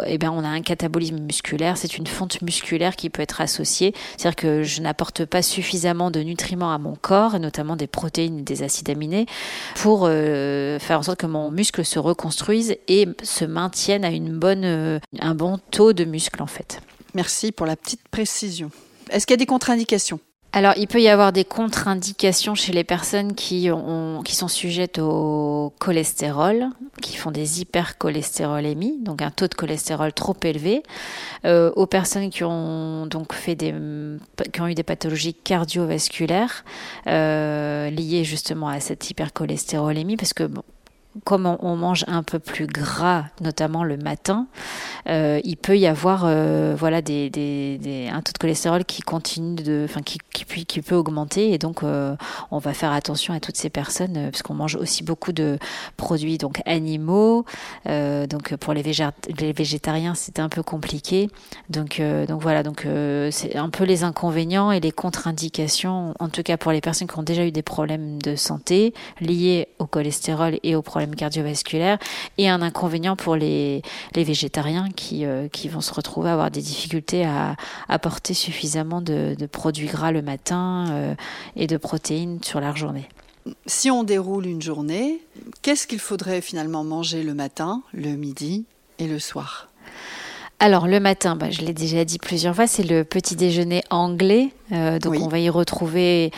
eh 0.07 0.17
bien 0.17 0.31
on 0.31 0.43
a 0.43 0.47
un 0.47 0.61
catabolisme 0.61 1.19
musculaire. 1.19 1.77
C'est 1.77 1.99
une 1.99 2.07
fonte 2.07 2.41
musculaire 2.41 2.95
qui 2.95 3.11
peut 3.11 3.21
être 3.21 3.39
associée, 3.39 3.93
c'est-à-dire 4.17 4.35
que 4.35 4.63
je 4.63 4.81
n'apporte 4.81 5.25
pas 5.25 5.43
suffisamment 5.43 6.09
de 6.09 6.21
nutriments 6.21 6.73
à 6.73 6.79
mon 6.79 6.95
corps, 6.95 7.39
notamment 7.39 7.75
des 7.75 7.87
protéines 7.87 8.39
et 8.39 8.43
des 8.43 8.63
acides 8.63 8.89
aminés, 8.89 9.27
pour 9.75 10.07
faire 10.07 10.99
en 10.99 11.03
sorte 11.03 11.19
que 11.19 11.27
mon 11.27 11.51
muscle 11.51 11.85
se 11.85 11.99
reconstruise 11.99 12.75
et 12.87 13.10
se 13.23 13.45
maintiennent 13.45 14.05
à 14.05 14.11
une 14.11 14.37
bonne, 14.37 14.65
euh, 14.65 14.99
un 15.19 15.35
bon 15.35 15.59
taux 15.71 15.93
de 15.93 16.05
muscle 16.05 16.41
en 16.41 16.47
fait. 16.47 16.81
Merci 17.13 17.51
pour 17.51 17.65
la 17.65 17.75
petite 17.75 18.07
précision. 18.09 18.71
Est-ce 19.09 19.25
qu'il 19.25 19.33
y 19.33 19.35
a 19.35 19.37
des 19.37 19.45
contre-indications? 19.45 20.19
Alors, 20.53 20.73
il 20.75 20.87
peut 20.87 21.01
y 21.01 21.07
avoir 21.07 21.31
des 21.31 21.45
contre-indications 21.45 22.55
chez 22.55 22.73
les 22.73 22.83
personnes 22.83 23.35
qui, 23.35 23.69
ont, 23.71 24.21
qui 24.21 24.35
sont 24.35 24.49
sujettes 24.49 24.99
au 24.99 25.73
cholestérol, 25.79 26.65
qui 27.01 27.15
font 27.15 27.31
des 27.31 27.61
hypercholestérolémies, 27.61 28.97
donc 28.99 29.21
un 29.21 29.31
taux 29.31 29.47
de 29.47 29.53
cholestérol 29.53 30.11
trop 30.11 30.35
élevé, 30.43 30.83
euh, 31.45 31.71
aux 31.77 31.85
personnes 31.85 32.29
qui 32.29 32.43
ont 32.43 33.05
donc 33.05 33.31
fait 33.31 33.55
des, 33.55 33.73
qui 34.51 34.59
ont 34.59 34.67
eu 34.67 34.75
des 34.75 34.83
pathologies 34.83 35.33
cardiovasculaires 35.33 36.65
euh, 37.07 37.89
liées 37.89 38.25
justement 38.25 38.67
à 38.67 38.81
cette 38.81 39.09
hypercholestérolémie, 39.09 40.17
parce 40.17 40.33
que 40.33 40.43
bon, 40.43 40.63
comme 41.25 41.45
on, 41.45 41.75
mange 41.75 42.05
un 42.07 42.23
peu 42.23 42.39
plus 42.39 42.67
gras, 42.67 43.25
notamment 43.41 43.83
le 43.83 43.97
matin, 43.97 44.47
euh, 45.09 45.41
il 45.43 45.57
peut 45.57 45.77
y 45.77 45.85
avoir 45.85 46.23
euh, 46.25 46.73
voilà 46.77 47.01
des, 47.01 48.09
un 48.11 48.21
taux 48.21 48.31
de 48.31 48.37
cholestérol 48.37 48.85
qui 48.85 49.01
continue 49.01 49.55
de, 49.55 49.85
enfin 49.89 50.01
qui, 50.01 50.19
qui, 50.31 50.65
qui 50.65 50.81
peut 50.81 50.95
augmenter 50.95 51.51
et 51.51 51.57
donc 51.57 51.83
euh, 51.83 52.15
on 52.49 52.59
va 52.59 52.73
faire 52.73 52.93
attention 52.93 53.33
à 53.33 53.39
toutes 53.39 53.57
ces 53.57 53.69
personnes 53.69 54.15
euh, 54.15 54.31
parce 54.31 54.41
qu'on 54.41 54.53
mange 54.53 54.75
aussi 54.75 55.03
beaucoup 55.03 55.33
de 55.33 55.59
produits 55.97 56.37
donc 56.37 56.61
animaux. 56.65 57.45
Donc 57.85 58.55
pour 58.55 58.73
les, 58.73 58.83
les 58.83 59.53
végétariens 59.53 60.15
c'est 60.15 60.39
un 60.39 60.49
peu 60.49 60.63
compliqué. 60.63 61.29
Donc 61.69 62.01
donc 62.27 62.41
voilà 62.41 62.63
donc 62.63 62.87
c'est 63.31 63.55
un 63.55 63.69
peu 63.69 63.83
les 63.83 64.03
inconvénients 64.03 64.71
et 64.71 64.79
les 64.79 64.91
contre-indications 64.91 66.13
en 66.19 66.29
tout 66.29 66.43
cas 66.43 66.57
pour 66.57 66.71
les 66.71 66.81
personnes 66.81 67.07
qui 67.07 67.17
ont 67.17 67.23
déjà 67.23 67.45
eu 67.45 67.51
des 67.51 67.61
problèmes 67.61 68.21
de 68.21 68.35
santé 68.35 68.93
liés 69.19 69.67
au 69.79 69.85
cholestérol 69.85 70.59
et 70.63 70.75
aux 70.75 70.81
problèmes 70.81 71.00
cardiovasculaires 71.09 71.97
et 72.37 72.49
un 72.49 72.61
inconvénient 72.61 73.15
pour 73.15 73.35
les, 73.35 73.81
les 74.15 74.23
végétariens 74.23 74.89
qui, 74.95 75.25
euh, 75.25 75.47
qui 75.47 75.67
vont 75.67 75.81
se 75.81 75.93
retrouver 75.93 76.29
à 76.29 76.33
avoir 76.33 76.51
des 76.51 76.61
difficultés 76.61 77.25
à 77.25 77.55
apporter 77.89 78.33
suffisamment 78.33 79.01
de, 79.01 79.35
produits 79.51 79.87
gras 79.87 80.11
le 80.11 80.21
matin 80.21 80.87
euh, 80.91 81.15
et 81.55 81.67
de 81.67 81.77
protéines 81.77 82.39
sur 82.43 82.59
la 82.59 82.73
journée. 82.73 83.07
Si 83.65 83.89
on 83.89 84.03
déroule 84.03 84.45
une 84.45 84.61
journée, 84.61 85.21
qu'est-ce 85.61 85.87
qu'il 85.87 85.99
faudrait 85.99 86.41
finalement 86.41 86.83
manger 86.83 87.23
le 87.23 87.33
matin, 87.33 87.81
le 87.91 88.11
midi 88.11 88.65
et 88.99 89.07
le 89.07 89.19
soir? 89.19 89.67
Alors 90.59 90.87
le 90.87 90.99
matin, 90.99 91.35
bah, 91.35 91.49
je 91.49 91.61
l'ai 91.61 91.73
déjà 91.73 92.05
dit 92.05 92.19
plusieurs 92.19 92.55
fois, 92.55 92.67
c'est 92.67 92.83
le 92.83 93.03
petit 93.03 93.35
déjeuner 93.35 93.83
anglais. 93.89 94.51
Euh, 94.71 94.99
donc 94.99 95.15
on 95.19 95.27
va 95.27 95.39
y 95.39 95.49
retrouver 95.49 96.31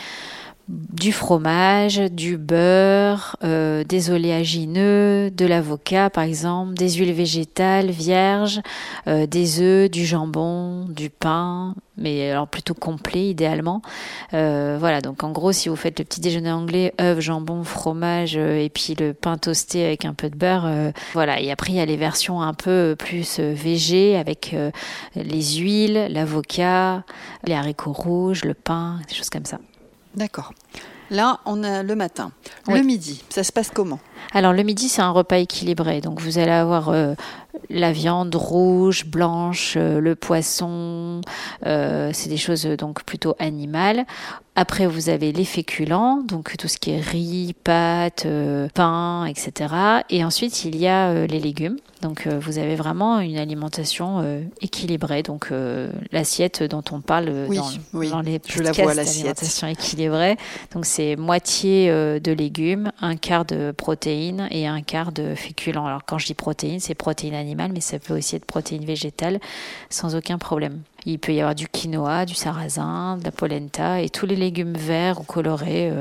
du 0.68 1.12
fromage, 1.12 1.98
du 2.10 2.38
beurre, 2.38 3.36
euh, 3.44 3.84
des 3.84 4.10
oléagineux, 4.10 5.30
de 5.30 5.44
l'avocat 5.44 6.08
par 6.08 6.24
exemple, 6.24 6.74
des 6.74 6.92
huiles 6.92 7.12
végétales 7.12 7.90
vierges, 7.90 8.60
euh, 9.06 9.26
des 9.26 9.60
œufs, 9.60 9.90
du 9.90 10.06
jambon, 10.06 10.86
du 10.88 11.10
pain, 11.10 11.74
mais 11.98 12.30
alors 12.30 12.48
plutôt 12.48 12.72
complet 12.72 13.28
idéalement. 13.28 13.82
Euh, 14.32 14.76
voilà, 14.80 15.02
donc 15.02 15.22
en 15.22 15.32
gros, 15.32 15.52
si 15.52 15.68
vous 15.68 15.76
faites 15.76 15.98
le 15.98 16.04
petit 16.06 16.22
déjeuner 16.22 16.50
anglais, 16.50 16.94
œufs, 16.98 17.20
jambon, 17.20 17.62
fromage 17.62 18.36
et 18.36 18.70
puis 18.72 18.94
le 18.98 19.12
pain 19.12 19.36
toasté 19.36 19.84
avec 19.84 20.06
un 20.06 20.14
peu 20.14 20.30
de 20.30 20.36
beurre, 20.36 20.68
voilà. 21.12 21.40
Et 21.40 21.50
après, 21.50 21.72
il 21.72 21.76
y 21.76 21.80
a 21.80 21.86
les 21.86 21.96
versions 21.96 22.40
un 22.40 22.54
peu 22.54 22.96
plus 22.98 23.38
végé 23.38 24.16
avec 24.16 24.56
les 25.14 25.42
huiles, 25.56 26.08
l'avocat, 26.10 27.04
les 27.44 27.54
haricots 27.54 27.92
rouges, 27.92 28.44
le 28.44 28.54
pain, 28.54 29.00
des 29.08 29.14
choses 29.14 29.30
comme 29.30 29.44
ça. 29.44 29.58
D'accord. 30.14 30.52
Là, 31.10 31.40
on 31.44 31.62
a 31.62 31.82
le 31.82 31.94
matin. 31.94 32.32
Le 32.68 32.80
midi, 32.80 33.22
ça 33.28 33.44
se 33.44 33.52
passe 33.52 33.70
comment? 33.70 34.00
Alors 34.32 34.52
le 34.52 34.62
midi, 34.62 34.88
c'est 34.88 35.02
un 35.02 35.10
repas 35.10 35.38
équilibré. 35.38 36.00
Donc 36.00 36.20
vous 36.20 36.38
allez 36.38 36.50
avoir 36.50 36.88
euh, 36.88 37.14
la 37.70 37.92
viande 37.92 38.34
rouge, 38.34 39.06
blanche, 39.06 39.74
euh, 39.76 40.00
le 40.00 40.14
poisson. 40.14 41.20
Euh, 41.66 42.10
c'est 42.12 42.28
des 42.28 42.36
choses 42.36 42.64
donc 42.64 43.04
plutôt 43.04 43.34
animales. 43.38 44.04
Après, 44.56 44.86
vous 44.86 45.08
avez 45.08 45.32
les 45.32 45.44
féculents, 45.44 46.22
donc 46.22 46.56
tout 46.56 46.68
ce 46.68 46.78
qui 46.78 46.92
est 46.92 47.00
riz, 47.00 47.56
pâtes, 47.64 48.24
pain, 48.72 49.24
etc. 49.26 49.74
Et 50.10 50.24
ensuite, 50.24 50.64
il 50.64 50.76
y 50.76 50.86
a 50.86 51.26
les 51.26 51.40
légumes. 51.40 51.76
Donc 52.02 52.28
vous 52.28 52.58
avez 52.58 52.76
vraiment 52.76 53.18
une 53.18 53.36
alimentation 53.36 54.24
équilibrée. 54.60 55.24
Donc 55.24 55.48
l'assiette 56.12 56.62
dont 56.62 56.84
on 56.92 57.00
parle 57.00 57.48
dans, 57.48 58.20
les 58.20 58.40
je 58.46 58.62
la 58.62 58.70
vois 58.70 58.94
l'alimentation 58.94 59.66
équilibrée. 59.66 60.36
Donc 60.72 60.86
c'est 60.86 61.16
moitié 61.16 61.88
de 61.88 62.32
légumes, 62.32 62.92
un 63.00 63.16
quart 63.16 63.44
de 63.44 63.72
protéines 64.14 64.48
et 64.50 64.66
un 64.66 64.82
quart 64.82 65.12
de 65.12 65.34
féculents. 65.34 65.86
Alors 65.86 66.04
quand 66.04 66.18
je 66.18 66.26
dis 66.26 66.34
protéines, 66.34 66.80
c'est 66.80 66.94
protéines 66.94 67.34
animales, 67.34 67.72
mais 67.72 67.80
ça 67.80 67.98
peut 67.98 68.16
aussi 68.16 68.36
être 68.36 68.44
protéines 68.44 68.84
végétales 68.84 69.40
sans 69.90 70.14
aucun 70.14 70.38
problème. 70.38 70.82
Il 71.04 71.18
peut 71.18 71.32
y 71.32 71.40
avoir 71.40 71.54
du 71.54 71.66
quinoa, 71.68 72.24
du 72.24 72.34
sarrasin, 72.34 73.16
de 73.16 73.24
la 73.24 73.32
polenta 73.32 74.00
et 74.00 74.08
tous 74.08 74.26
les 74.26 74.36
légumes 74.36 74.76
verts 74.76 75.20
ou 75.20 75.24
colorés 75.24 75.92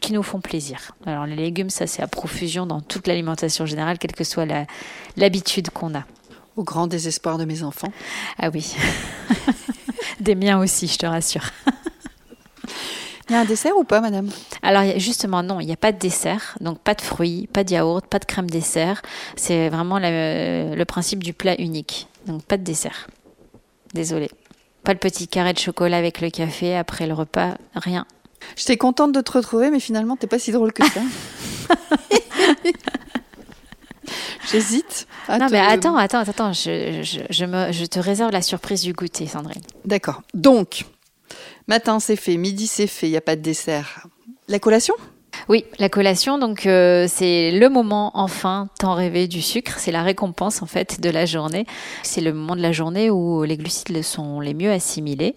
qui 0.00 0.12
nous 0.12 0.22
font 0.22 0.40
plaisir. 0.40 0.92
Alors 1.04 1.26
les 1.26 1.36
légumes, 1.36 1.70
ça 1.70 1.86
c'est 1.86 2.02
à 2.02 2.06
profusion 2.06 2.64
dans 2.64 2.80
toute 2.80 3.08
l'alimentation 3.08 3.66
générale, 3.66 3.98
quelle 3.98 4.12
que 4.12 4.24
soit 4.24 4.46
l'habitude 5.16 5.70
qu'on 5.70 5.94
a. 5.94 6.04
Au 6.56 6.62
grand 6.62 6.86
désespoir 6.86 7.38
de 7.38 7.44
mes 7.44 7.62
enfants. 7.62 7.92
Ah 8.38 8.50
oui. 8.52 8.74
Des 10.20 10.34
miens 10.34 10.58
aussi, 10.58 10.86
je 10.86 10.98
te 10.98 11.06
rassure. 11.06 11.50
Il 13.28 13.34
y 13.34 13.36
a 13.36 13.40
un 13.40 13.44
dessert 13.44 13.76
ou 13.76 13.84
pas, 13.84 14.00
madame? 14.00 14.30
Alors 14.68 14.84
justement, 14.98 15.42
non, 15.42 15.60
il 15.60 15.66
n'y 15.66 15.72
a 15.72 15.78
pas 15.78 15.92
de 15.92 15.98
dessert, 15.98 16.58
donc 16.60 16.78
pas 16.80 16.92
de 16.92 17.00
fruits, 17.00 17.48
pas 17.50 17.64
de 17.64 17.72
yaourt, 17.72 18.06
pas 18.06 18.18
de 18.18 18.26
crème 18.26 18.50
dessert. 18.50 19.00
C'est 19.34 19.70
vraiment 19.70 19.98
le 19.98 20.84
principe 20.84 21.24
du 21.24 21.32
plat 21.32 21.58
unique, 21.58 22.06
donc 22.26 22.42
pas 22.42 22.58
de 22.58 22.64
dessert. 22.64 23.08
Désolée. 23.94 24.30
Pas 24.84 24.92
le 24.92 24.98
petit 24.98 25.26
carré 25.26 25.54
de 25.54 25.58
chocolat 25.58 25.96
avec 25.96 26.20
le 26.20 26.28
café 26.28 26.76
après 26.76 27.06
le 27.06 27.14
repas, 27.14 27.54
rien. 27.76 28.04
J'étais 28.56 28.76
contente 28.76 29.12
de 29.12 29.22
te 29.22 29.32
retrouver, 29.32 29.70
mais 29.70 29.80
finalement, 29.80 30.16
t'es 30.16 30.26
pas 30.26 30.38
si 30.38 30.52
drôle 30.52 30.74
que 30.74 30.86
ça. 30.86 31.00
J'hésite. 34.52 35.06
Non, 35.30 35.48
mais 35.50 35.60
attends, 35.60 35.96
attends, 35.96 36.20
attends. 36.20 36.52
Je, 36.52 37.00
je, 37.30 37.44
me, 37.46 37.72
je 37.72 37.86
te 37.86 38.00
réserve 38.00 38.32
la 38.32 38.42
surprise 38.42 38.82
du 38.82 38.92
goûter, 38.92 39.26
Sandrine. 39.26 39.62
D'accord. 39.86 40.20
Donc, 40.34 40.84
matin, 41.68 42.00
c'est 42.00 42.16
fait. 42.16 42.36
Midi, 42.36 42.66
c'est 42.66 42.86
fait. 42.86 43.08
Il 43.08 43.12
n'y 43.12 43.16
a 43.16 43.22
pas 43.22 43.34
de 43.34 43.40
dessert. 43.40 44.06
La 44.48 44.60
collation? 44.60 44.94
Oui, 45.48 45.64
la 45.78 45.88
collation, 45.88 46.38
donc 46.38 46.66
euh, 46.66 47.06
c'est 47.08 47.50
le 47.50 47.68
moment 47.68 48.10
enfin 48.14 48.68
tant 48.78 48.94
rêvé 48.94 49.28
du 49.28 49.42
sucre. 49.42 49.74
C'est 49.78 49.92
la 49.92 50.02
récompense 50.02 50.62
en 50.62 50.66
fait 50.66 51.00
de 51.00 51.10
la 51.10 51.26
journée. 51.26 51.66
C'est 52.02 52.20
le 52.20 52.32
moment 52.32 52.56
de 52.56 52.60
la 52.60 52.72
journée 52.72 53.10
où 53.10 53.44
les 53.44 53.56
glucides 53.56 54.02
sont 54.02 54.40
les 54.40 54.54
mieux 54.54 54.70
assimilés 54.70 55.36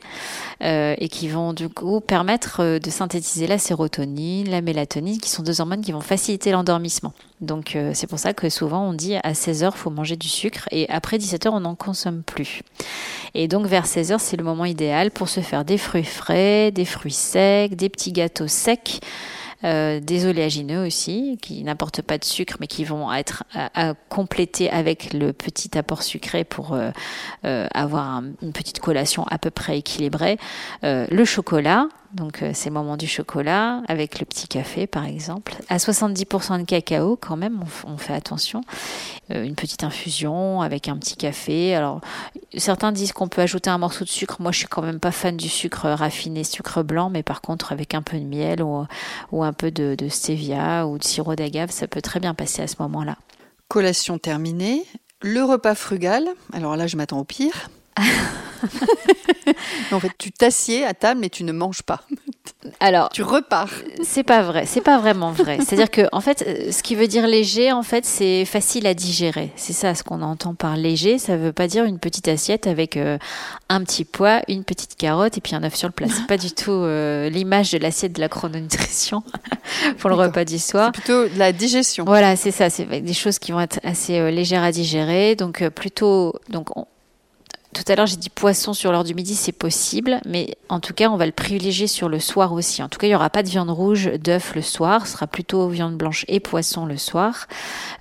euh, 0.64 0.96
et 0.98 1.10
qui 1.10 1.28
vont 1.28 1.54
du 1.54 1.70
coup 1.70 2.02
permettre 2.02 2.62
euh, 2.62 2.80
de 2.80 2.90
synthétiser 2.90 3.48
la 3.48 3.58
sérotonine, 3.58 4.50
la 4.50 4.62
mélatonine, 4.62 5.20
qui 5.20 5.30
sont 5.30 5.44
deux 5.44 5.62
hormones 5.62 5.82
qui 5.82 5.92
vont 5.92 6.02
faciliter 6.02 6.52
l'endormissement. 6.52 7.14
Donc 7.40 7.76
c'est 7.94 8.06
pour 8.06 8.20
ça 8.20 8.34
que 8.34 8.50
souvent 8.50 8.88
on 8.88 8.94
dit 8.94 9.16
à 9.24 9.34
16 9.34 9.64
heures 9.64 9.76
faut 9.76 9.90
manger 9.90 10.16
du 10.16 10.28
sucre 10.28 10.68
et 10.70 10.88
après 10.90 11.18
17 11.18 11.48
heures 11.48 11.54
on 11.56 11.62
n'en 11.62 11.74
consomme 11.74 12.22
plus. 12.22 12.62
Et 13.34 13.48
donc 13.48 13.66
vers 13.66 13.88
16 13.88 14.12
heures 14.12 14.20
c'est 14.20 14.38
le 14.38 14.44
moment 14.44 14.66
idéal 14.66 15.10
pour 15.10 15.28
se 15.28 15.40
faire 15.40 15.66
des 15.66 15.80
fruits 15.80 16.04
frais, 16.04 16.70
des 16.70 16.86
fruits 16.86 17.12
secs, 17.12 17.76
des 17.76 17.90
petits 17.90 18.12
gâteaux 18.12 18.48
secs. 18.48 19.02
Euh, 19.64 20.00
des 20.00 20.26
oléagineux 20.26 20.86
aussi, 20.86 21.38
qui 21.42 21.64
n'apportent 21.64 22.02
pas 22.02 22.18
de 22.18 22.26
sucre, 22.26 22.56
mais 22.60 22.68
qui 22.68 22.84
vont 22.84 23.12
être 23.14 23.44
à, 23.54 23.94
compléter 24.10 24.70
avec 24.70 25.14
le 25.14 25.34
petit 25.34 25.78
apport 25.78 26.04
sucré 26.04 26.44
pour 26.44 26.74
euh, 26.74 26.90
euh, 27.46 27.68
avoir 27.74 28.24
une 28.42 28.54
petite 28.54 28.80
collation 28.80 29.26
à 29.28 29.38
peu 29.38 29.52
près 29.52 29.78
équilibrée. 29.78 30.38
le 30.84 31.26
chocolat, 31.26 31.88
donc 32.14 32.42
euh, 32.42 32.52
c'est 32.54 32.70
moment 32.70 32.98
du 32.98 33.08
chocolat 33.08 33.82
avec 33.88 34.20
le 34.20 34.26
petit 34.26 34.48
café 34.48 34.88
par 34.88 35.06
exemple. 35.06 35.56
À 35.70 35.78
70% 35.78 36.60
de 36.60 36.66
cacao 36.66 37.16
quand 37.16 37.38
même, 37.38 37.64
on, 37.86 37.98
fait 37.98 38.14
attention. 38.14 38.62
Euh, 39.32 39.44
une 39.44 39.56
petite 39.56 39.84
infusion 39.84 40.62
avec 40.62 40.88
un 40.88 40.98
petit 40.98 41.16
café. 41.16 41.76
Alors 41.76 42.02
certains 42.58 42.92
disent 42.92 43.14
qu'on 43.14 43.28
peut 43.28 43.42
ajouter 43.42 43.70
un 43.70 43.78
morceau 43.78 44.04
de 44.04 44.10
sucre. 44.10 44.38
Moi 44.42 44.52
je 44.52 44.60
suis 44.60 44.68
quand 44.68 44.82
même 44.82 45.00
pas 45.00 45.12
fan 45.12 45.38
du 45.38 45.50
sucre 45.50 45.90
raffiné, 45.90 46.44
sucre 46.44 46.84
blanc, 46.84 47.10
mais 47.10 47.24
par 47.24 47.42
contre 47.42 47.72
avec 47.72 47.94
un 47.94 48.02
peu 48.02 48.18
de 48.18 48.26
miel 48.26 48.62
ou, 48.62 48.86
ou 49.32 49.44
un 49.44 49.54
peu 49.54 49.72
de, 49.72 49.96
de 49.96 50.10
stevia 50.10 50.88
ou 50.88 50.98
de 50.98 51.04
sirop 51.04 51.36
d'agave, 51.36 51.72
ça 51.72 51.88
peut 51.88 52.02
très 52.02 52.20
bien 52.20 52.34
passer 52.34 52.62
à 52.62 52.68
ce 52.68 52.76
moment-là. 52.80 53.18
Collation 53.68 54.18
terminée. 54.18 54.86
Le 55.22 55.44
repas 55.44 55.76
frugal. 55.76 56.28
Alors 56.52 56.76
là 56.76 56.88
je 56.88 56.98
m'attends 56.98 57.20
au 57.20 57.24
pire. 57.24 57.70
En 59.92 60.00
fait, 60.00 60.12
tu 60.18 60.32
t'assieds 60.32 60.86
à 60.86 60.94
table 60.94 61.20
mais 61.20 61.30
tu 61.30 61.44
ne 61.44 61.52
manges 61.52 61.84
pas. 61.84 62.02
Alors, 62.80 63.10
tu 63.10 63.24
repars. 63.24 63.70
C'est 64.04 64.24
pas 64.24 64.42
vrai, 64.44 64.66
c'est 64.66 64.82
pas 64.82 65.00
vraiment 65.00 65.32
vrai. 65.32 65.58
C'est-à-dire 65.60 65.90
que 65.90 66.08
en 66.12 66.22
fait, 66.22 66.44
euh, 66.48 66.72
ce 66.72 66.84
qui 66.84 66.96
veut 66.96 67.08
dire 67.08 67.28
léger, 67.28 67.72
en 67.72 67.84
fait, 67.84 68.06
c'est 68.06 68.46
facile 68.46 68.86
à 68.88 68.94
digérer. 68.94 69.52
C'est 69.56 69.74
ça 69.74 69.96
ce 69.96 70.04
qu'on 70.04 70.22
entend 70.22 70.54
par 70.54 70.78
léger. 70.78 71.18
Ça 71.18 71.38
veut 71.38 71.54
pas 71.54 71.68
dire 71.68 71.86
une 71.86 72.00
petite 72.00 72.28
assiette 72.28 72.68
avec 72.68 72.98
euh, 72.98 73.18
un 73.70 73.84
petit 73.84 74.06
pois, 74.06 74.42
une 74.48 74.64
petite 74.64 74.96
carotte 74.96 75.38
et 75.38 75.42
puis 75.42 75.56
un 75.56 75.64
œuf 75.64 75.76
sur 75.76 75.88
le 75.88 75.94
plat. 75.94 76.08
C'est 76.10 76.28
pas 76.28 76.38
du 76.38 76.52
tout 76.52 76.72
euh, 76.72 77.30
l'image 77.30 77.72
de 77.72 77.78
l'assiette 77.78 78.14
de 78.14 78.22
la 78.22 78.30
chrononutrition 78.30 79.24
pour 79.98 80.10
le 80.10 80.16
repas 80.16 80.46
du 80.46 80.60
soir. 80.60 80.92
C'est 80.94 81.02
plutôt 81.02 81.28
la 81.38 81.52
digestion. 81.52 82.06
Voilà, 82.06 82.36
c'est 82.36 82.52
ça. 82.52 82.70
C'est 82.70 82.86
des 82.86 83.14
choses 83.14 83.40
qui 83.40 83.52
vont 83.52 83.62
être 83.62 83.80
assez 83.84 84.32
légères 84.32 84.64
à 84.64 84.72
digérer. 84.72 85.36
Donc 85.36 85.68
plutôt, 85.70 86.34
donc 86.50 86.70
tout 87.74 87.84
à 87.88 87.96
l'heure, 87.96 88.06
j'ai 88.06 88.18
dit 88.18 88.30
poisson 88.30 88.74
sur 88.74 88.92
l'heure 88.92 89.06
du 89.06 89.14
midi, 89.14 89.34
c'est 89.34 89.54
possible, 89.54 90.20
mais 90.26 90.56
en 90.68 90.82
tout 90.82 90.94
cas, 90.94 91.10
on 91.10 91.16
va 91.16 91.26
le 91.26 91.32
privilégier 91.32 91.88
sur 91.88 92.10
le 92.10 92.20
soir 92.20 92.52
aussi. 92.52 92.84
En 92.84 92.90
tout 92.90 93.00
cas, 93.00 93.08
il 93.08 93.12
n'y 93.12 93.16
aura 93.16 93.30
pas 93.30 93.44
de 93.44 93.50
viande 93.50 93.70
rouge, 93.70 94.12
d'œuf 94.22 94.56
le 94.56 94.62
soir, 94.62 95.08
ce 95.08 95.14
sera 95.14 95.26
plutôt 95.26 95.70
viande 95.70 95.96
blanche 95.96 96.26
et 96.28 96.42
poisson 96.42 96.86
le 96.86 96.98
soir, 96.98 97.48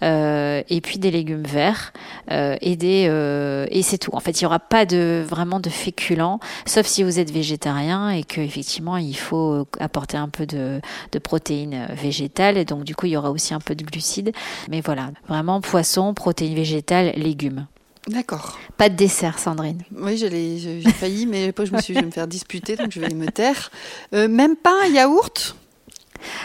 euh, 0.02 0.62
et 0.68 0.80
puis 0.80 0.98
des 0.98 1.12
légumes 1.12 1.44
verts 1.44 1.92
euh, 2.32 2.56
et 2.60 2.74
des 2.74 3.06
euh, 3.08 3.66
et 3.70 3.82
c'est 3.82 3.98
tout. 3.98 4.10
En 4.12 4.20
fait, 4.20 4.40
il 4.40 4.44
n'y 4.44 4.46
aura 4.46 4.58
pas 4.58 4.86
de 4.86 5.24
vraiment 5.26 5.60
de 5.60 5.70
féculents, 5.70 6.40
sauf 6.66 6.86
si 6.86 7.04
vous 7.04 7.20
êtes 7.20 7.30
végétarien 7.30 8.10
et 8.10 8.24
que 8.24 8.40
effectivement, 8.40 8.96
il 8.96 9.16
faut 9.16 9.68
apporter 9.78 10.16
un 10.16 10.28
peu 10.28 10.46
de, 10.46 10.80
de 11.12 11.18
protéines 11.20 11.86
végétales, 11.94 12.58
et 12.58 12.64
donc 12.64 12.82
du 12.82 12.96
coup, 12.96 13.06
il 13.06 13.12
y 13.12 13.16
aura 13.16 13.30
aussi 13.30 13.54
un 13.54 13.60
peu 13.60 13.76
de 13.76 13.84
glucides. 13.84 14.32
Mais 14.68 14.80
voilà, 14.80 15.10
vraiment 15.28 15.60
poisson, 15.60 16.12
protéines 16.12 16.54
végétales, 16.54 17.12
légumes. 17.14 17.66
D'accord. 18.08 18.58
Pas 18.76 18.88
de 18.88 18.96
dessert, 18.96 19.38
Sandrine. 19.38 19.82
Oui, 19.94 20.16
j'ai 20.16 20.80
failli, 20.92 21.26
mais 21.26 21.48
après 21.48 21.66
je 21.66 21.72
me 21.72 21.80
suis 21.80 21.92
dit, 21.92 21.98
je 21.98 22.02
vais 22.02 22.06
me 22.06 22.12
faire 22.12 22.26
disputer, 22.26 22.76
donc 22.76 22.90
je 22.90 23.00
vais 23.00 23.14
me 23.14 23.26
taire. 23.30 23.70
Euh, 24.14 24.26
même 24.26 24.56
pas 24.56 24.72
un 24.84 24.86
yaourt? 24.86 25.54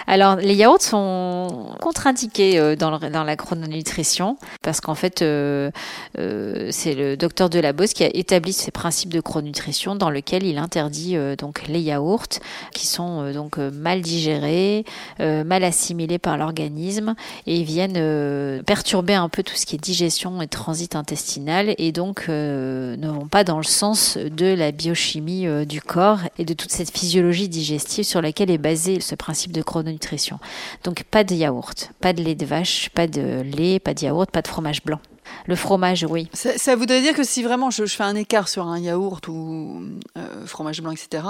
Alors, 0.07 0.35
les 0.35 0.55
yaourts 0.55 0.81
sont 0.81 1.71
contre-indiqués 1.81 2.59
euh, 2.59 2.75
dans, 2.75 3.23
la 3.23 3.35
chrononutrition 3.35 4.37
parce 4.61 4.81
qu'en 4.81 4.95
fait, 4.95 5.21
euh, 5.21 5.71
euh, 6.19 6.69
c'est 6.71 6.93
le 6.93 7.17
docteur 7.17 7.49
Delabos 7.49 7.87
qui 7.87 8.03
a 8.03 8.09
établi 8.13 8.53
ces 8.53 8.71
principes 8.71 9.13
de 9.13 9.21
chrononutrition 9.21 9.95
dans 9.95 10.09
lequel 10.09 10.43
il 10.43 10.57
interdit 10.57 11.17
donc 11.37 11.67
les 11.67 11.81
yaourts 11.81 12.39
qui 12.73 12.87
sont 12.87 13.31
donc 13.31 13.57
mal 13.57 14.01
digérés, 14.01 14.85
mal 15.19 15.63
assimilés 15.63 16.19
par 16.19 16.37
l'organisme 16.37 17.15
et 17.47 17.63
viennent 17.63 18.63
perturber 18.63 19.13
un 19.13 19.29
peu 19.29 19.43
tout 19.43 19.55
ce 19.55 19.65
qui 19.65 19.75
est 19.75 19.79
digestion 19.79 20.41
et 20.41 20.47
transit 20.47 20.95
intestinal 20.95 21.73
et 21.77 21.91
donc 21.91 22.27
ne 22.27 23.07
vont 23.07 23.27
pas 23.27 23.43
dans 23.43 23.57
le 23.57 23.63
sens 23.63 24.17
de 24.17 24.47
la 24.47 24.71
biochimie 24.71 25.47
du 25.65 25.81
corps 25.81 26.19
et 26.37 26.45
de 26.45 26.53
toute 26.53 26.71
cette 26.71 26.91
physiologie 26.91 27.49
digestive 27.49 28.03
sur 28.03 28.21
laquelle 28.21 28.51
est 28.51 28.57
basé 28.57 28.99
ce 28.99 29.15
principe 29.15 29.51
de 29.51 29.61
chrononutrition. 29.65 30.39
Donc 30.83 31.03
pas 31.03 31.23
de 31.23 31.35
yaourt, 31.35 31.91
pas 31.99 32.13
de 32.13 32.23
lait 32.23 32.35
de 32.35 32.45
vache, 32.45 32.89
pas 32.89 33.07
de 33.07 33.41
lait, 33.41 33.79
pas 33.79 33.93
de 33.93 34.05
yaourt, 34.05 34.29
pas 34.31 34.41
de 34.41 34.47
fromage 34.47 34.83
blanc. 34.83 34.99
Le 35.47 35.55
fromage, 35.55 36.05
oui. 36.09 36.29
Ça, 36.33 36.75
voudrait 36.75 37.01
dire 37.01 37.13
que 37.13 37.23
si 37.23 37.43
vraiment 37.43 37.71
je, 37.71 37.85
fais 37.85 38.03
un 38.03 38.15
écart 38.15 38.47
sur 38.47 38.67
un 38.67 38.79
yaourt 38.79 39.27
ou 39.27 39.81
euh, 40.17 40.45
fromage 40.45 40.81
blanc, 40.81 40.91
etc., 40.91 41.23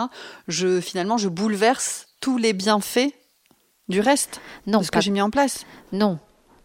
je, 0.48 0.80
finalement, 0.82 1.18
je 1.18 1.30
bouleverse 1.30 2.08
tous 2.20 2.38
les 2.38 2.54
bienfaits 2.54 3.14
du 3.88 4.00
reste 4.00 4.42
non, 4.68 4.80
de 4.80 4.84
ce 4.84 4.92
que 4.92 5.02
j'ai 5.02 5.12
mis 5.12 5.22
en 5.22 5.30
place 5.30 5.66
Non, 5.92 6.20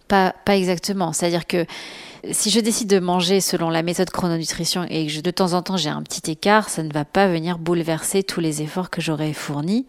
pas, 0.09 0.35
pas 0.45 0.57
exactement. 0.57 1.13
C'est-à-dire 1.13 1.47
que 1.47 1.67
si 2.31 2.51
je 2.51 2.61
décide 2.61 2.89
de 2.89 2.99
manger 2.99 3.41
selon 3.41 3.71
la 3.71 3.83
méthode 3.83 4.11
chrononutrition 4.11 4.85
et 4.89 5.07
que 5.07 5.21
de 5.21 5.31
temps 5.31 5.53
en 5.53 5.63
temps 5.63 5.77
j'ai 5.77 5.89
un 5.89 6.03
petit 6.03 6.31
écart, 6.31 6.69
ça 6.69 6.83
ne 6.83 6.93
va 6.93 7.05
pas 7.05 7.29
venir 7.29 7.59
bouleverser 7.59 8.23
tous 8.23 8.41
les 8.41 8.63
efforts 8.63 8.91
que 8.91 9.01
j'aurais 9.01 9.33
fournis. 9.33 9.87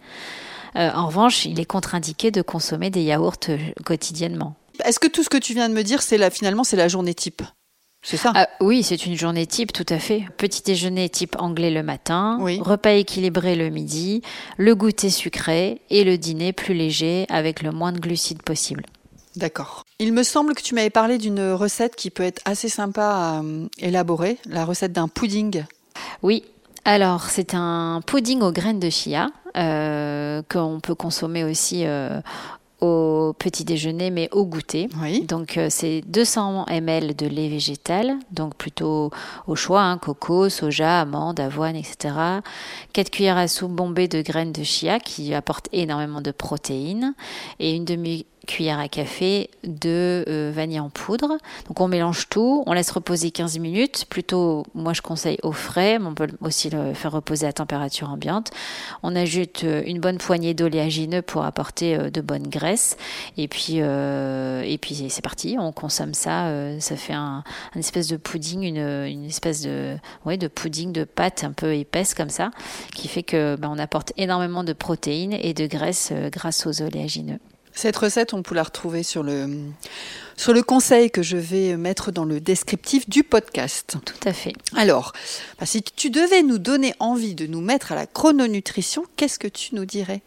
Euh, 0.75 0.91
en 0.93 1.07
revanche, 1.07 1.45
il 1.45 1.59
est 1.59 1.65
contre-indiqué 1.65 2.31
de 2.31 2.41
consommer 2.41 2.89
des 2.89 3.01
yaourts 3.03 3.35
euh, 3.49 3.57
quotidiennement. 3.83 4.55
Est-ce 4.85 4.99
que 4.99 5.07
tout 5.07 5.23
ce 5.23 5.29
que 5.29 5.37
tu 5.37 5.53
viens 5.53 5.69
de 5.69 5.73
me 5.73 5.83
dire, 5.83 6.01
c'est 6.01 6.29
finalement 6.31 6.63
c'est 6.63 6.77
la 6.77 6.87
journée 6.87 7.13
type? 7.13 7.41
C'est 8.03 8.17
ça? 8.17 8.31
Ah, 8.35 8.49
Oui, 8.61 8.81
c'est 8.81 9.05
une 9.05 9.15
journée 9.15 9.45
type, 9.45 9.73
tout 9.73 9.85
à 9.89 9.99
fait. 9.99 10.25
Petit 10.37 10.63
déjeuner 10.63 11.07
type 11.09 11.35
anglais 11.37 11.69
le 11.69 11.83
matin, 11.83 12.39
repas 12.61 12.93
équilibré 12.93 13.55
le 13.55 13.69
midi, 13.69 14.23
le 14.57 14.73
goûter 14.73 15.11
sucré 15.11 15.81
et 15.91 16.03
le 16.03 16.17
dîner 16.17 16.51
plus 16.51 16.73
léger 16.73 17.27
avec 17.29 17.61
le 17.61 17.71
moins 17.71 17.91
de 17.91 17.99
glucides 17.99 18.41
possible. 18.41 18.85
D'accord. 19.35 19.85
Il 19.99 20.13
me 20.13 20.23
semble 20.23 20.55
que 20.55 20.61
tu 20.61 20.73
m'avais 20.75 20.89
parlé 20.89 21.17
d'une 21.17 21.51
recette 21.51 21.95
qui 21.95 22.09
peut 22.09 22.23
être 22.23 22.41
assez 22.43 22.69
sympa 22.69 23.05
à 23.05 23.41
euh, 23.41 23.67
élaborer, 23.77 24.39
la 24.45 24.65
recette 24.65 24.93
d'un 24.93 25.07
pudding. 25.07 25.63
Oui, 26.23 26.43
alors 26.85 27.29
c'est 27.29 27.53
un 27.53 28.01
pudding 28.05 28.41
aux 28.41 28.51
graines 28.51 28.79
de 28.79 28.89
chia 28.89 29.29
euh, 29.57 30.41
qu'on 30.49 30.79
peut 30.79 30.95
consommer 30.95 31.43
aussi 31.43 31.85
euh, 31.85 32.21
au 32.81 33.33
petit 33.37 33.63
déjeuner, 33.63 34.09
mais 34.09 34.27
au 34.31 34.45
goûter. 34.45 34.89
Donc, 35.27 35.57
euh, 35.57 35.67
c'est 35.69 36.01
200 36.07 36.65
ml 36.67 37.15
de 37.15 37.27
lait 37.27 37.47
végétal, 37.47 38.15
donc 38.31 38.55
plutôt 38.55 39.11
au 39.45 39.55
choix, 39.55 39.83
hein, 39.83 39.97
coco, 39.97 40.49
soja, 40.49 41.01
amande, 41.01 41.39
avoine, 41.39 41.75
etc. 41.75 42.15
4 42.93 43.11
cuillères 43.11 43.37
à 43.37 43.47
soupe 43.47 43.71
bombées 43.71 44.07
de 44.07 44.21
graines 44.21 44.51
de 44.51 44.63
chia 44.63 44.99
qui 44.99 45.33
apportent 45.35 45.69
énormément 45.71 46.21
de 46.21 46.31
protéines 46.31 47.13
et 47.59 47.75
une 47.75 47.85
demi 47.85 48.25
cuillère 48.47 48.79
à 48.79 48.87
café 48.87 49.49
de 49.63 50.25
euh, 50.27 50.51
vanille 50.53 50.79
en 50.79 50.89
poudre. 50.89 51.37
Donc 51.67 51.79
on 51.79 51.87
mélange 51.87 52.27
tout, 52.29 52.63
on 52.65 52.73
laisse 52.73 52.91
reposer 52.91 53.31
15 53.31 53.59
minutes. 53.59 54.05
Plutôt, 54.09 54.63
moi 54.73 54.93
je 54.93 55.01
conseille 55.01 55.37
au 55.43 55.51
frais, 55.51 55.99
mais 55.99 56.07
on 56.07 56.15
peut 56.15 56.27
aussi 56.41 56.69
le 56.69 56.93
faire 56.93 57.11
reposer 57.11 57.45
à 57.45 57.53
température 57.53 58.09
ambiante. 58.09 58.51
On 59.03 59.15
ajoute 59.15 59.63
euh, 59.63 59.83
une 59.85 59.99
bonne 59.99 60.17
poignée 60.17 60.53
d'oléagineux 60.53 61.21
pour 61.21 61.43
apporter 61.43 61.95
euh, 61.95 62.09
de 62.09 62.21
bonnes 62.21 62.47
graisses. 62.47 62.97
Et 63.37 63.47
puis, 63.47 63.77
et 63.77 64.77
puis 64.81 65.05
c'est 65.09 65.21
parti, 65.21 65.57
on 65.59 65.71
consomme 65.71 66.13
ça. 66.13 66.51
ça 66.79 66.95
fait 66.95 67.13
un, 67.13 67.43
espèce 67.75 68.07
de 68.07 68.17
pudding, 68.17 68.63
une, 68.63 68.77
une 68.77 69.25
espèce 69.25 69.61
de, 69.61 69.95
ouais, 70.25 70.37
de 70.37 70.47
pudding 70.47 70.91
de 70.91 71.03
pâte 71.03 71.43
un 71.43 71.51
peu 71.51 71.75
épaisse 71.75 72.13
comme 72.13 72.29
ça, 72.29 72.51
qui 72.93 73.07
fait 73.07 73.23
que 73.23 73.55
ben, 73.55 73.69
on 73.71 73.79
apporte 73.79 74.13
énormément 74.17 74.63
de 74.63 74.73
protéines 74.73 75.33
et 75.33 75.53
de 75.53 75.65
graisses 75.67 76.11
grâce 76.31 76.65
aux 76.65 76.81
oléagineux. 76.81 77.39
Cette 77.73 77.97
recette, 77.97 78.33
on 78.33 78.43
peut 78.43 78.55
la 78.55 78.63
retrouver 78.63 79.03
sur 79.03 79.23
le, 79.23 79.47
sur 80.35 80.53
le 80.53 80.61
conseil 80.61 81.09
que 81.09 81.21
je 81.21 81.37
vais 81.37 81.77
mettre 81.77 82.11
dans 82.11 82.25
le 82.25 82.39
descriptif 82.39 83.09
du 83.09 83.23
podcast. 83.23 83.97
Tout 84.03 84.27
à 84.27 84.33
fait. 84.33 84.53
Alors, 84.75 85.13
bah, 85.59 85.65
si 85.65 85.81
tu 85.81 86.09
devais 86.09 86.43
nous 86.43 86.57
donner 86.57 86.93
envie 86.99 87.35
de 87.35 87.47
nous 87.47 87.61
mettre 87.61 87.91
à 87.91 87.95
la 87.95 88.05
chrononutrition, 88.05 89.05
qu'est-ce 89.15 89.39
que 89.39 89.47
tu 89.47 89.75
nous 89.75 89.85
dirais? 89.85 90.21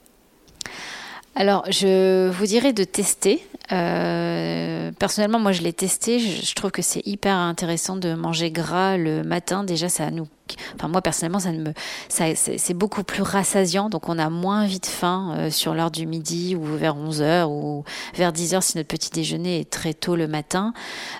Alors, 1.36 1.64
je 1.70 2.30
vous 2.30 2.46
dirais 2.46 2.72
de 2.72 2.84
tester. 2.84 3.44
Euh, 3.72 4.92
personnellement, 4.98 5.40
moi, 5.40 5.52
je 5.52 5.62
l'ai 5.62 5.72
testé. 5.72 6.20
je 6.20 6.54
trouve 6.54 6.70
que 6.70 6.82
c'est 6.82 7.04
hyper 7.06 7.34
intéressant 7.34 7.96
de 7.96 8.14
manger 8.14 8.50
gras 8.50 8.96
le 8.96 9.24
matin. 9.24 9.64
Déjà, 9.64 9.88
ça 9.88 10.10
nous 10.10 10.28
Enfin, 10.76 10.88
moi 10.88 11.02
personnellement, 11.02 11.38
ça 11.38 11.52
me, 11.52 11.72
ça, 12.08 12.24
c'est 12.34 12.74
beaucoup 12.74 13.02
plus 13.02 13.22
rassasiant, 13.22 13.88
donc 13.88 14.08
on 14.08 14.18
a 14.18 14.28
moins 14.30 14.66
vite 14.66 14.86
faim 14.86 15.34
euh, 15.36 15.50
sur 15.50 15.74
l'heure 15.74 15.90
du 15.90 16.06
midi 16.06 16.54
ou 16.54 16.64
vers 16.64 16.96
11 16.96 17.22
h 17.22 17.44
ou 17.46 17.84
vers 18.14 18.32
10 18.32 18.54
h 18.54 18.60
si 18.60 18.76
notre 18.76 18.88
petit 18.88 19.10
déjeuner 19.10 19.60
est 19.60 19.70
très 19.70 19.94
tôt 19.94 20.16
le 20.16 20.28
matin. 20.28 20.72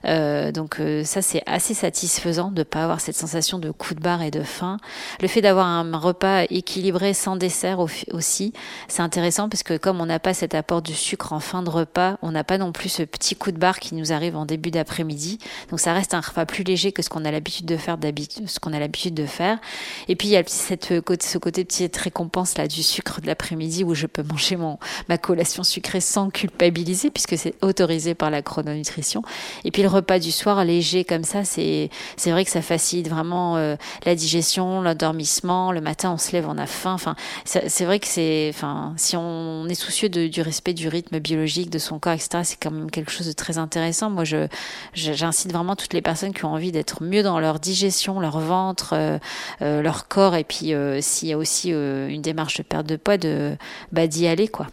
Euh, 0.05 0.53
donc 0.53 0.81
euh, 0.81 1.05
ça, 1.05 1.23
c'est 1.23 1.43
assez 1.47 1.75
satisfaisant 1.75 2.51
de 2.51 2.63
pas 2.63 2.83
avoir 2.83 3.01
cette 3.01 3.17
sensation 3.17 3.59
de 3.59 3.71
coup 3.71 3.95
de 3.95 4.01
barre 4.01 4.23
et 4.23 4.31
de 4.31 4.43
faim. 4.43 4.79
Le 5.21 5.29
fait 5.29 5.41
d'avoir 5.41 5.67
un 5.67 5.97
repas 5.97 6.45
équilibré 6.51 7.15
sans 7.15 7.37
dessert 7.37 7.79
aussi, 7.79 8.53
c'est 8.89 9.03
intéressant 9.03 9.49
parce 9.49 9.63
que 9.63 9.77
comme 9.77 10.01
on 10.01 10.07
n'a 10.07 10.19
pas 10.19 10.35
cet 10.35 10.55
apport 10.55 10.83
de 10.83 10.93
sucre 10.93 11.33
en 11.33 11.41
fin 11.41 11.63
de 11.63 11.71
repas, 11.71 12.19
on 12.23 12.33
n'a 12.33 12.45
pas 12.45 12.59
non 12.59 12.73
plus 12.73 12.89
ce 12.89 13.03
petit 13.03 13.37
coup 13.37 13.53
de 13.53 13.59
barre 13.59 13.81
qui 13.81 13.95
nous 13.95 14.13
arrive 14.13 14.37
en 14.37 14.47
début 14.47 14.71
d'après-midi. 14.71 15.39
Donc 15.71 15.81
ça 15.81 15.93
reste 15.93 16.15
un 16.15 16.21
repas 16.21 16.47
plus 16.47 16.65
léger 16.65 16.93
que 16.93 17.03
ce 17.03 17.09
qu'on 17.09 17.25
a 17.25 17.31
l'habitude 17.31 17.67
de 17.67 17.77
faire 17.77 17.99
d'habitude, 17.99 18.49
ce 18.49 18.61
qu'on 18.61 18.73
a 18.73 18.79
l'habitude 18.79 19.14
de 19.15 19.27
faire. 19.27 19.59
Et 20.09 20.17
puis 20.17 20.29
il 20.29 20.33
y 20.33 20.37
a 20.37 20.43
cette, 20.47 20.93
euh, 20.93 21.01
ce 21.21 21.39
côté 21.39 21.65
petite 21.65 21.97
récompense 21.97 22.59
là 22.59 22.69
du 22.69 22.83
sucre 22.83 23.21
de 23.21 23.27
l'après-midi 23.27 23.85
où 23.85 23.95
je 23.95 24.07
peux 24.07 24.23
manger 24.23 24.57
mon, 24.57 24.79
ma 25.09 25.19
collation 25.19 25.63
sucrée 25.63 26.01
sans 26.01 26.31
culpabiliser 26.31 27.11
puisque 27.11 27.39
c'est 27.39 27.55
autorisé 27.63 28.15
par 28.15 28.31
la 28.31 28.43
chrononutrition. 28.43 29.23
Et 29.65 29.71
puis 29.71 29.83
le 29.83 29.89
repas 29.89 30.19
du 30.19 30.33
soir 30.33 30.65
léger 30.65 31.05
comme 31.05 31.25
ça, 31.25 31.45
c'est 31.45 31.91
c'est 32.17 32.31
vrai 32.31 32.45
que 32.45 32.51
ça 32.51 32.63
facilite 32.63 33.09
vraiment 33.09 33.57
euh, 33.57 33.77
la 34.05 34.15
digestion, 34.15 34.83
l'endormissement. 34.83 35.73
Le 35.73 35.81
matin 35.81 36.13
on 36.13 36.19
se 36.19 36.33
lève, 36.33 36.47
on 36.49 36.59
a 36.59 36.67
faim. 36.67 36.95
Enfin, 36.95 37.17
c'est 37.45 37.85
vrai 37.85 37.99
que 37.99 38.07
c'est, 38.07 38.51
enfin, 38.55 38.95
si 38.97 39.17
on 39.17 39.67
est 39.69 39.75
soucieux 39.75 40.09
de, 40.09 40.27
du 40.27 40.43
respect 40.43 40.75
du 40.75 40.89
rythme 40.89 41.19
biologique 41.19 41.71
de 41.71 41.79
son 41.79 41.99
corps, 41.99 42.13
etc., 42.13 42.41
c'est 42.45 42.59
quand 42.61 42.71
même 42.71 42.91
quelque 42.91 43.11
chose 43.11 43.27
de 43.27 43.33
très 43.33 43.59
intéressant. 43.59 44.11
Moi, 44.11 44.25
je 44.25 44.47
j'incite 44.95 45.53
vraiment 45.53 45.77
toutes 45.77 45.93
les 45.93 46.03
personnes 46.03 46.33
qui 46.33 46.45
ont 46.45 46.53
envie 46.53 46.73
d'être 46.73 47.03
mieux 47.03 47.23
dans 47.23 47.41
leur 47.41 47.61
digestion, 47.61 48.21
leur 48.21 48.39
ventre, 48.39 48.95
euh, 48.95 49.04
leur 49.61 50.09
corps 50.09 50.37
et 50.37 50.45
puis 50.45 50.75
euh, 50.75 51.01
s'il 51.01 51.29
y 51.29 51.33
a 51.33 51.39
aussi 51.39 51.71
une 51.71 52.23
démarche 52.23 52.57
de 52.57 52.63
perte 52.63 52.87
de 52.87 52.97
poids, 52.97 53.17
de 53.17 53.57
bah, 53.93 54.07
d'y 54.07 54.27
aller 54.27 54.49
quoi 54.49 54.67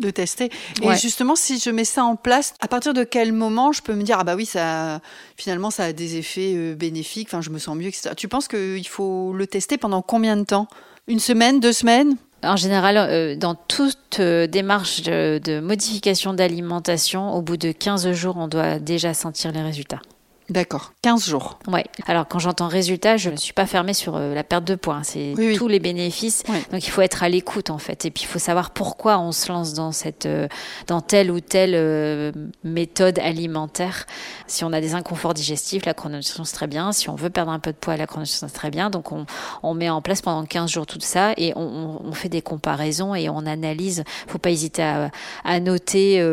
de 0.00 0.10
tester. 0.10 0.48
Et 0.80 0.94
justement, 0.94 1.34
si 1.34 1.58
je 1.58 1.70
mets 1.70 1.84
ça 1.84 2.04
en 2.04 2.14
place, 2.14 2.54
à 2.60 2.68
partir 2.68 2.94
de 2.94 3.02
quel 3.02 3.32
moment 3.32 3.72
je 3.72 3.82
peux 3.82 3.94
me 3.94 4.04
dire 4.04 4.16
ah 4.20 4.22
bah 4.22 4.36
oui 4.36 4.46
ça 4.46 5.00
finalement 5.36 5.72
ça 5.72 5.86
a 5.86 5.92
des 5.92 6.18
effets 6.18 6.74
bénéfiques, 6.76 7.26
enfin 7.28 7.40
je 7.40 7.50
me 7.50 7.58
sens 7.58 7.76
mieux, 7.76 7.88
etc. 7.88 8.10
Tu 8.16 8.28
penses 8.28 8.46
qu'il 8.46 8.86
faut 8.86 9.32
le 9.32 9.46
tester 9.48 9.76
pendant 9.76 10.00
combien 10.00 10.36
de 10.36 10.44
temps? 10.44 10.68
Une 11.08 11.18
semaine, 11.18 11.58
deux 11.58 11.72
semaines? 11.72 12.16
En 12.44 12.54
général, 12.54 13.36
dans 13.38 13.56
toute 13.56 14.20
démarche 14.20 15.02
de, 15.02 15.40
de 15.42 15.58
modification 15.58 16.32
d'alimentation, 16.32 17.34
au 17.34 17.42
bout 17.42 17.56
de 17.56 17.72
15 17.72 18.12
jours, 18.12 18.36
on 18.38 18.46
doit 18.46 18.78
déjà 18.78 19.14
sentir 19.14 19.50
les 19.50 19.62
résultats. 19.62 20.00
D'accord, 20.50 20.94
15 21.02 21.28
jours. 21.28 21.58
Ouais. 21.66 21.84
Alors 22.06 22.26
quand 22.26 22.38
j'entends 22.38 22.68
résultat, 22.68 23.18
je 23.18 23.28
ne 23.28 23.36
suis 23.36 23.52
pas 23.52 23.66
fermée 23.66 23.92
sur 23.92 24.16
euh, 24.16 24.34
la 24.34 24.42
perte 24.42 24.64
de 24.64 24.76
poids. 24.76 24.94
Hein. 24.94 25.02
C'est 25.02 25.34
tous 25.56 25.68
les 25.68 25.78
bénéfices. 25.78 26.42
Donc 26.72 26.86
il 26.86 26.90
faut 26.90 27.02
être 27.02 27.22
à 27.22 27.28
l'écoute 27.28 27.68
en 27.68 27.76
fait, 27.76 28.06
et 28.06 28.10
puis 28.10 28.22
il 28.22 28.26
faut 28.26 28.38
savoir 28.38 28.70
pourquoi 28.70 29.18
on 29.18 29.30
se 29.30 29.52
lance 29.52 29.74
dans 29.74 29.92
cette, 29.92 30.24
euh, 30.24 30.48
dans 30.86 31.02
telle 31.02 31.30
ou 31.30 31.40
telle 31.40 31.72
euh, 31.74 32.32
méthode 32.64 33.18
alimentaire. 33.18 34.06
Si 34.46 34.64
on 34.64 34.72
a 34.72 34.80
des 34.80 34.94
inconforts 34.94 35.34
digestifs, 35.34 35.84
la 35.84 35.92
chrononutrition 35.92 36.44
c'est 36.44 36.54
très 36.54 36.66
bien. 36.66 36.92
Si 36.92 37.10
on 37.10 37.14
veut 37.14 37.28
perdre 37.28 37.52
un 37.52 37.58
peu 37.58 37.72
de 37.72 37.76
poids, 37.76 37.98
la 37.98 38.06
chrononutrition 38.06 38.48
c'est 38.48 38.54
très 38.54 38.70
bien. 38.70 38.88
Donc 38.88 39.12
on, 39.12 39.26
on 39.62 39.74
met 39.74 39.90
en 39.90 40.00
place 40.00 40.22
pendant 40.22 40.46
15 40.46 40.70
jours 40.70 40.86
tout 40.86 40.98
ça 41.00 41.34
et 41.36 41.52
on, 41.56 42.00
on 42.02 42.12
fait 42.12 42.30
des 42.30 42.40
comparaisons 42.40 43.14
et 43.14 43.28
on 43.28 43.44
analyse. 43.44 44.02
Faut 44.26 44.38
pas 44.38 44.50
hésiter 44.50 44.82
à, 44.82 45.10
à 45.44 45.60
noter 45.60 46.24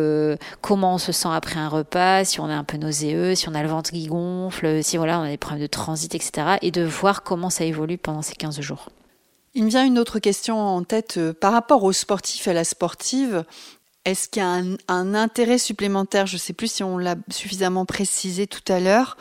comment 0.62 0.96
on 0.96 0.98
se 1.00 1.12
sent 1.12 1.28
après 1.32 1.60
un 1.60 1.68
repas, 1.68 2.24
si 2.24 2.40
on 2.40 2.50
est 2.50 2.54
un 2.54 2.64
peu 2.64 2.78
nauséeux, 2.78 3.36
si 3.36 3.50
on 3.50 3.54
a 3.54 3.62
le 3.62 3.68
ventre 3.68 3.94
gonfle, 4.08 4.84
si 4.84 4.98
voilà, 4.98 5.20
on 5.20 5.24
a 5.24 5.30
des 5.30 5.38
problèmes 5.38 5.62
de 5.62 5.68
transit, 5.68 6.14
etc. 6.16 6.58
Et 6.62 6.72
de 6.72 6.84
voir 6.84 7.24
comment 7.24 7.50
ça 7.50 7.66
évolue 7.66 7.98
pendant 7.98 8.22
ces 8.22 8.36
15 8.36 8.60
jours. 8.62 8.90
Il 9.54 9.64
me 9.64 9.70
vient 9.70 9.86
une 9.86 10.00
autre 10.00 10.20
question 10.20 10.60
en 10.60 10.84
tête 10.84 11.18
euh, 11.18 11.34
par 11.34 11.54
rapport 11.54 11.84
aux 11.84 11.94
sportifs 11.94 12.48
et 12.48 12.52
à 12.52 12.54
la 12.54 12.66
sportive. 12.66 13.46
Est-ce 14.04 14.28
qu'il 14.30 14.42
y 14.42 14.46
a 14.46 14.62
un, 14.88 15.14
intérêt 15.16 15.58
supplémentaire 15.58 16.28
Je 16.28 16.36
ne 16.36 16.40
sais 16.40 16.54
plus 16.54 16.72
si 16.72 16.84
on 16.84 16.98
l'a 16.98 17.16
suffisamment 17.32 17.86
précisé 17.86 18.48
tout 18.48 18.72
à 18.72 18.80
l'heure. 18.80 19.18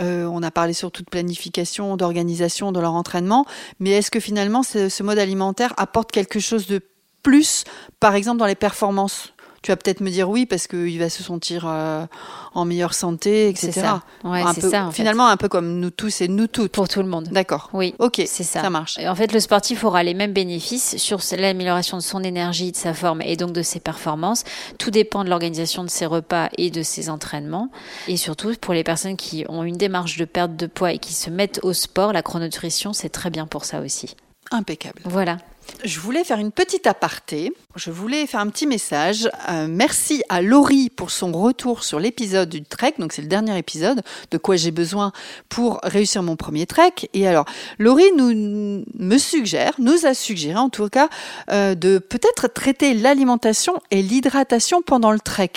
Euh, 0.00 0.26
on 0.26 0.42
a 0.42 0.50
parlé 0.50 0.74
surtout 0.74 1.02
de 1.02 1.08
planification, 1.08 1.96
d'organisation 1.96 2.72
de 2.72 2.80
leur 2.80 2.92
entraînement. 2.92 3.46
Mais 3.80 3.90
est-ce 3.90 4.10
que 4.10 4.20
finalement 4.20 4.62
ce 4.62 5.02
mode 5.02 5.18
alimentaire 5.18 5.72
apporte 5.76 6.10
quelque 6.12 6.40
chose 6.40 6.66
de 6.66 6.82
plus, 7.22 7.64
par 8.00 8.14
exemple 8.14 8.38
dans 8.38 8.46
les 8.46 8.54
performances? 8.54 9.32
Tu 9.68 9.72
vas 9.72 9.76
peut-être 9.76 10.00
me 10.00 10.08
dire 10.08 10.30
oui 10.30 10.46
parce 10.46 10.66
qu'il 10.66 10.98
va 10.98 11.10
se 11.10 11.22
sentir 11.22 11.66
euh, 11.66 12.06
en 12.54 12.64
meilleure 12.64 12.94
santé, 12.94 13.50
etc. 13.50 13.70
C'est 13.70 13.80
ça. 13.82 14.02
Ouais, 14.24 14.42
c'est 14.54 14.62
ça. 14.62 14.88
finalement, 14.90 15.26
un 15.26 15.36
peu 15.36 15.50
comme 15.50 15.78
nous 15.78 15.90
tous 15.90 16.22
et 16.22 16.28
nous 16.28 16.46
toutes. 16.46 16.72
Pour 16.72 16.88
tout 16.88 17.02
le 17.02 17.08
monde. 17.08 17.28
D'accord. 17.30 17.68
Oui. 17.74 17.94
Ok. 17.98 18.22
C'est 18.26 18.44
ça. 18.44 18.62
Ça 18.62 18.70
marche. 18.70 18.98
en 18.98 19.14
fait, 19.14 19.30
le 19.30 19.40
sportif 19.40 19.84
aura 19.84 20.02
les 20.02 20.14
mêmes 20.14 20.32
bénéfices 20.32 20.96
sur 20.96 21.20
l'amélioration 21.36 21.98
de 21.98 22.02
son 22.02 22.24
énergie, 22.24 22.72
de 22.72 22.78
sa 22.78 22.94
forme 22.94 23.20
et 23.20 23.36
donc 23.36 23.52
de 23.52 23.60
ses 23.60 23.78
performances. 23.78 24.44
Tout 24.78 24.90
dépend 24.90 25.22
de 25.22 25.28
l'organisation 25.28 25.84
de 25.84 25.90
ses 25.90 26.06
repas 26.06 26.48
et 26.56 26.70
de 26.70 26.82
ses 26.82 27.10
entraînements. 27.10 27.68
Et 28.06 28.16
surtout, 28.16 28.54
pour 28.58 28.72
les 28.72 28.84
personnes 28.84 29.18
qui 29.18 29.44
ont 29.50 29.64
une 29.64 29.76
démarche 29.76 30.16
de 30.16 30.24
perte 30.24 30.56
de 30.56 30.66
poids 30.66 30.92
et 30.92 30.98
qui 30.98 31.12
se 31.12 31.28
mettent 31.28 31.60
au 31.62 31.74
sport, 31.74 32.14
la 32.14 32.22
chrononutrition, 32.22 32.94
c'est 32.94 33.10
très 33.10 33.28
bien 33.28 33.46
pour 33.46 33.66
ça 33.66 33.80
aussi. 33.82 34.16
Impeccable. 34.50 35.02
Voilà. 35.04 35.36
Je 35.84 36.00
voulais 36.00 36.24
faire 36.24 36.38
une 36.38 36.50
petite 36.50 36.86
aparté. 36.86 37.52
Je 37.76 37.90
voulais 37.90 38.26
faire 38.26 38.40
un 38.40 38.48
petit 38.48 38.66
message. 38.66 39.30
Euh, 39.48 39.68
merci 39.68 40.22
à 40.28 40.42
Laurie 40.42 40.90
pour 40.90 41.10
son 41.10 41.30
retour 41.30 41.84
sur 41.84 42.00
l'épisode 42.00 42.48
du 42.48 42.62
trek. 42.62 42.94
Donc 42.98 43.12
c'est 43.12 43.22
le 43.22 43.28
dernier 43.28 43.56
épisode 43.56 44.02
de 44.30 44.38
quoi 44.38 44.56
j'ai 44.56 44.72
besoin 44.72 45.12
pour 45.48 45.78
réussir 45.84 46.22
mon 46.22 46.36
premier 46.36 46.66
trek. 46.66 46.92
Et 47.14 47.28
alors 47.28 47.44
Laurie 47.78 48.10
nous 48.16 48.84
me 48.98 49.18
suggère, 49.18 49.72
nous 49.78 50.04
a 50.04 50.14
suggéré 50.14 50.58
en 50.58 50.68
tout 50.68 50.88
cas 50.88 51.08
euh, 51.50 51.74
de 51.74 51.98
peut-être 51.98 52.48
traiter 52.48 52.94
l'alimentation 52.94 53.74
et 53.90 54.02
l'hydratation 54.02 54.82
pendant 54.82 55.12
le 55.12 55.20
trek. 55.20 55.52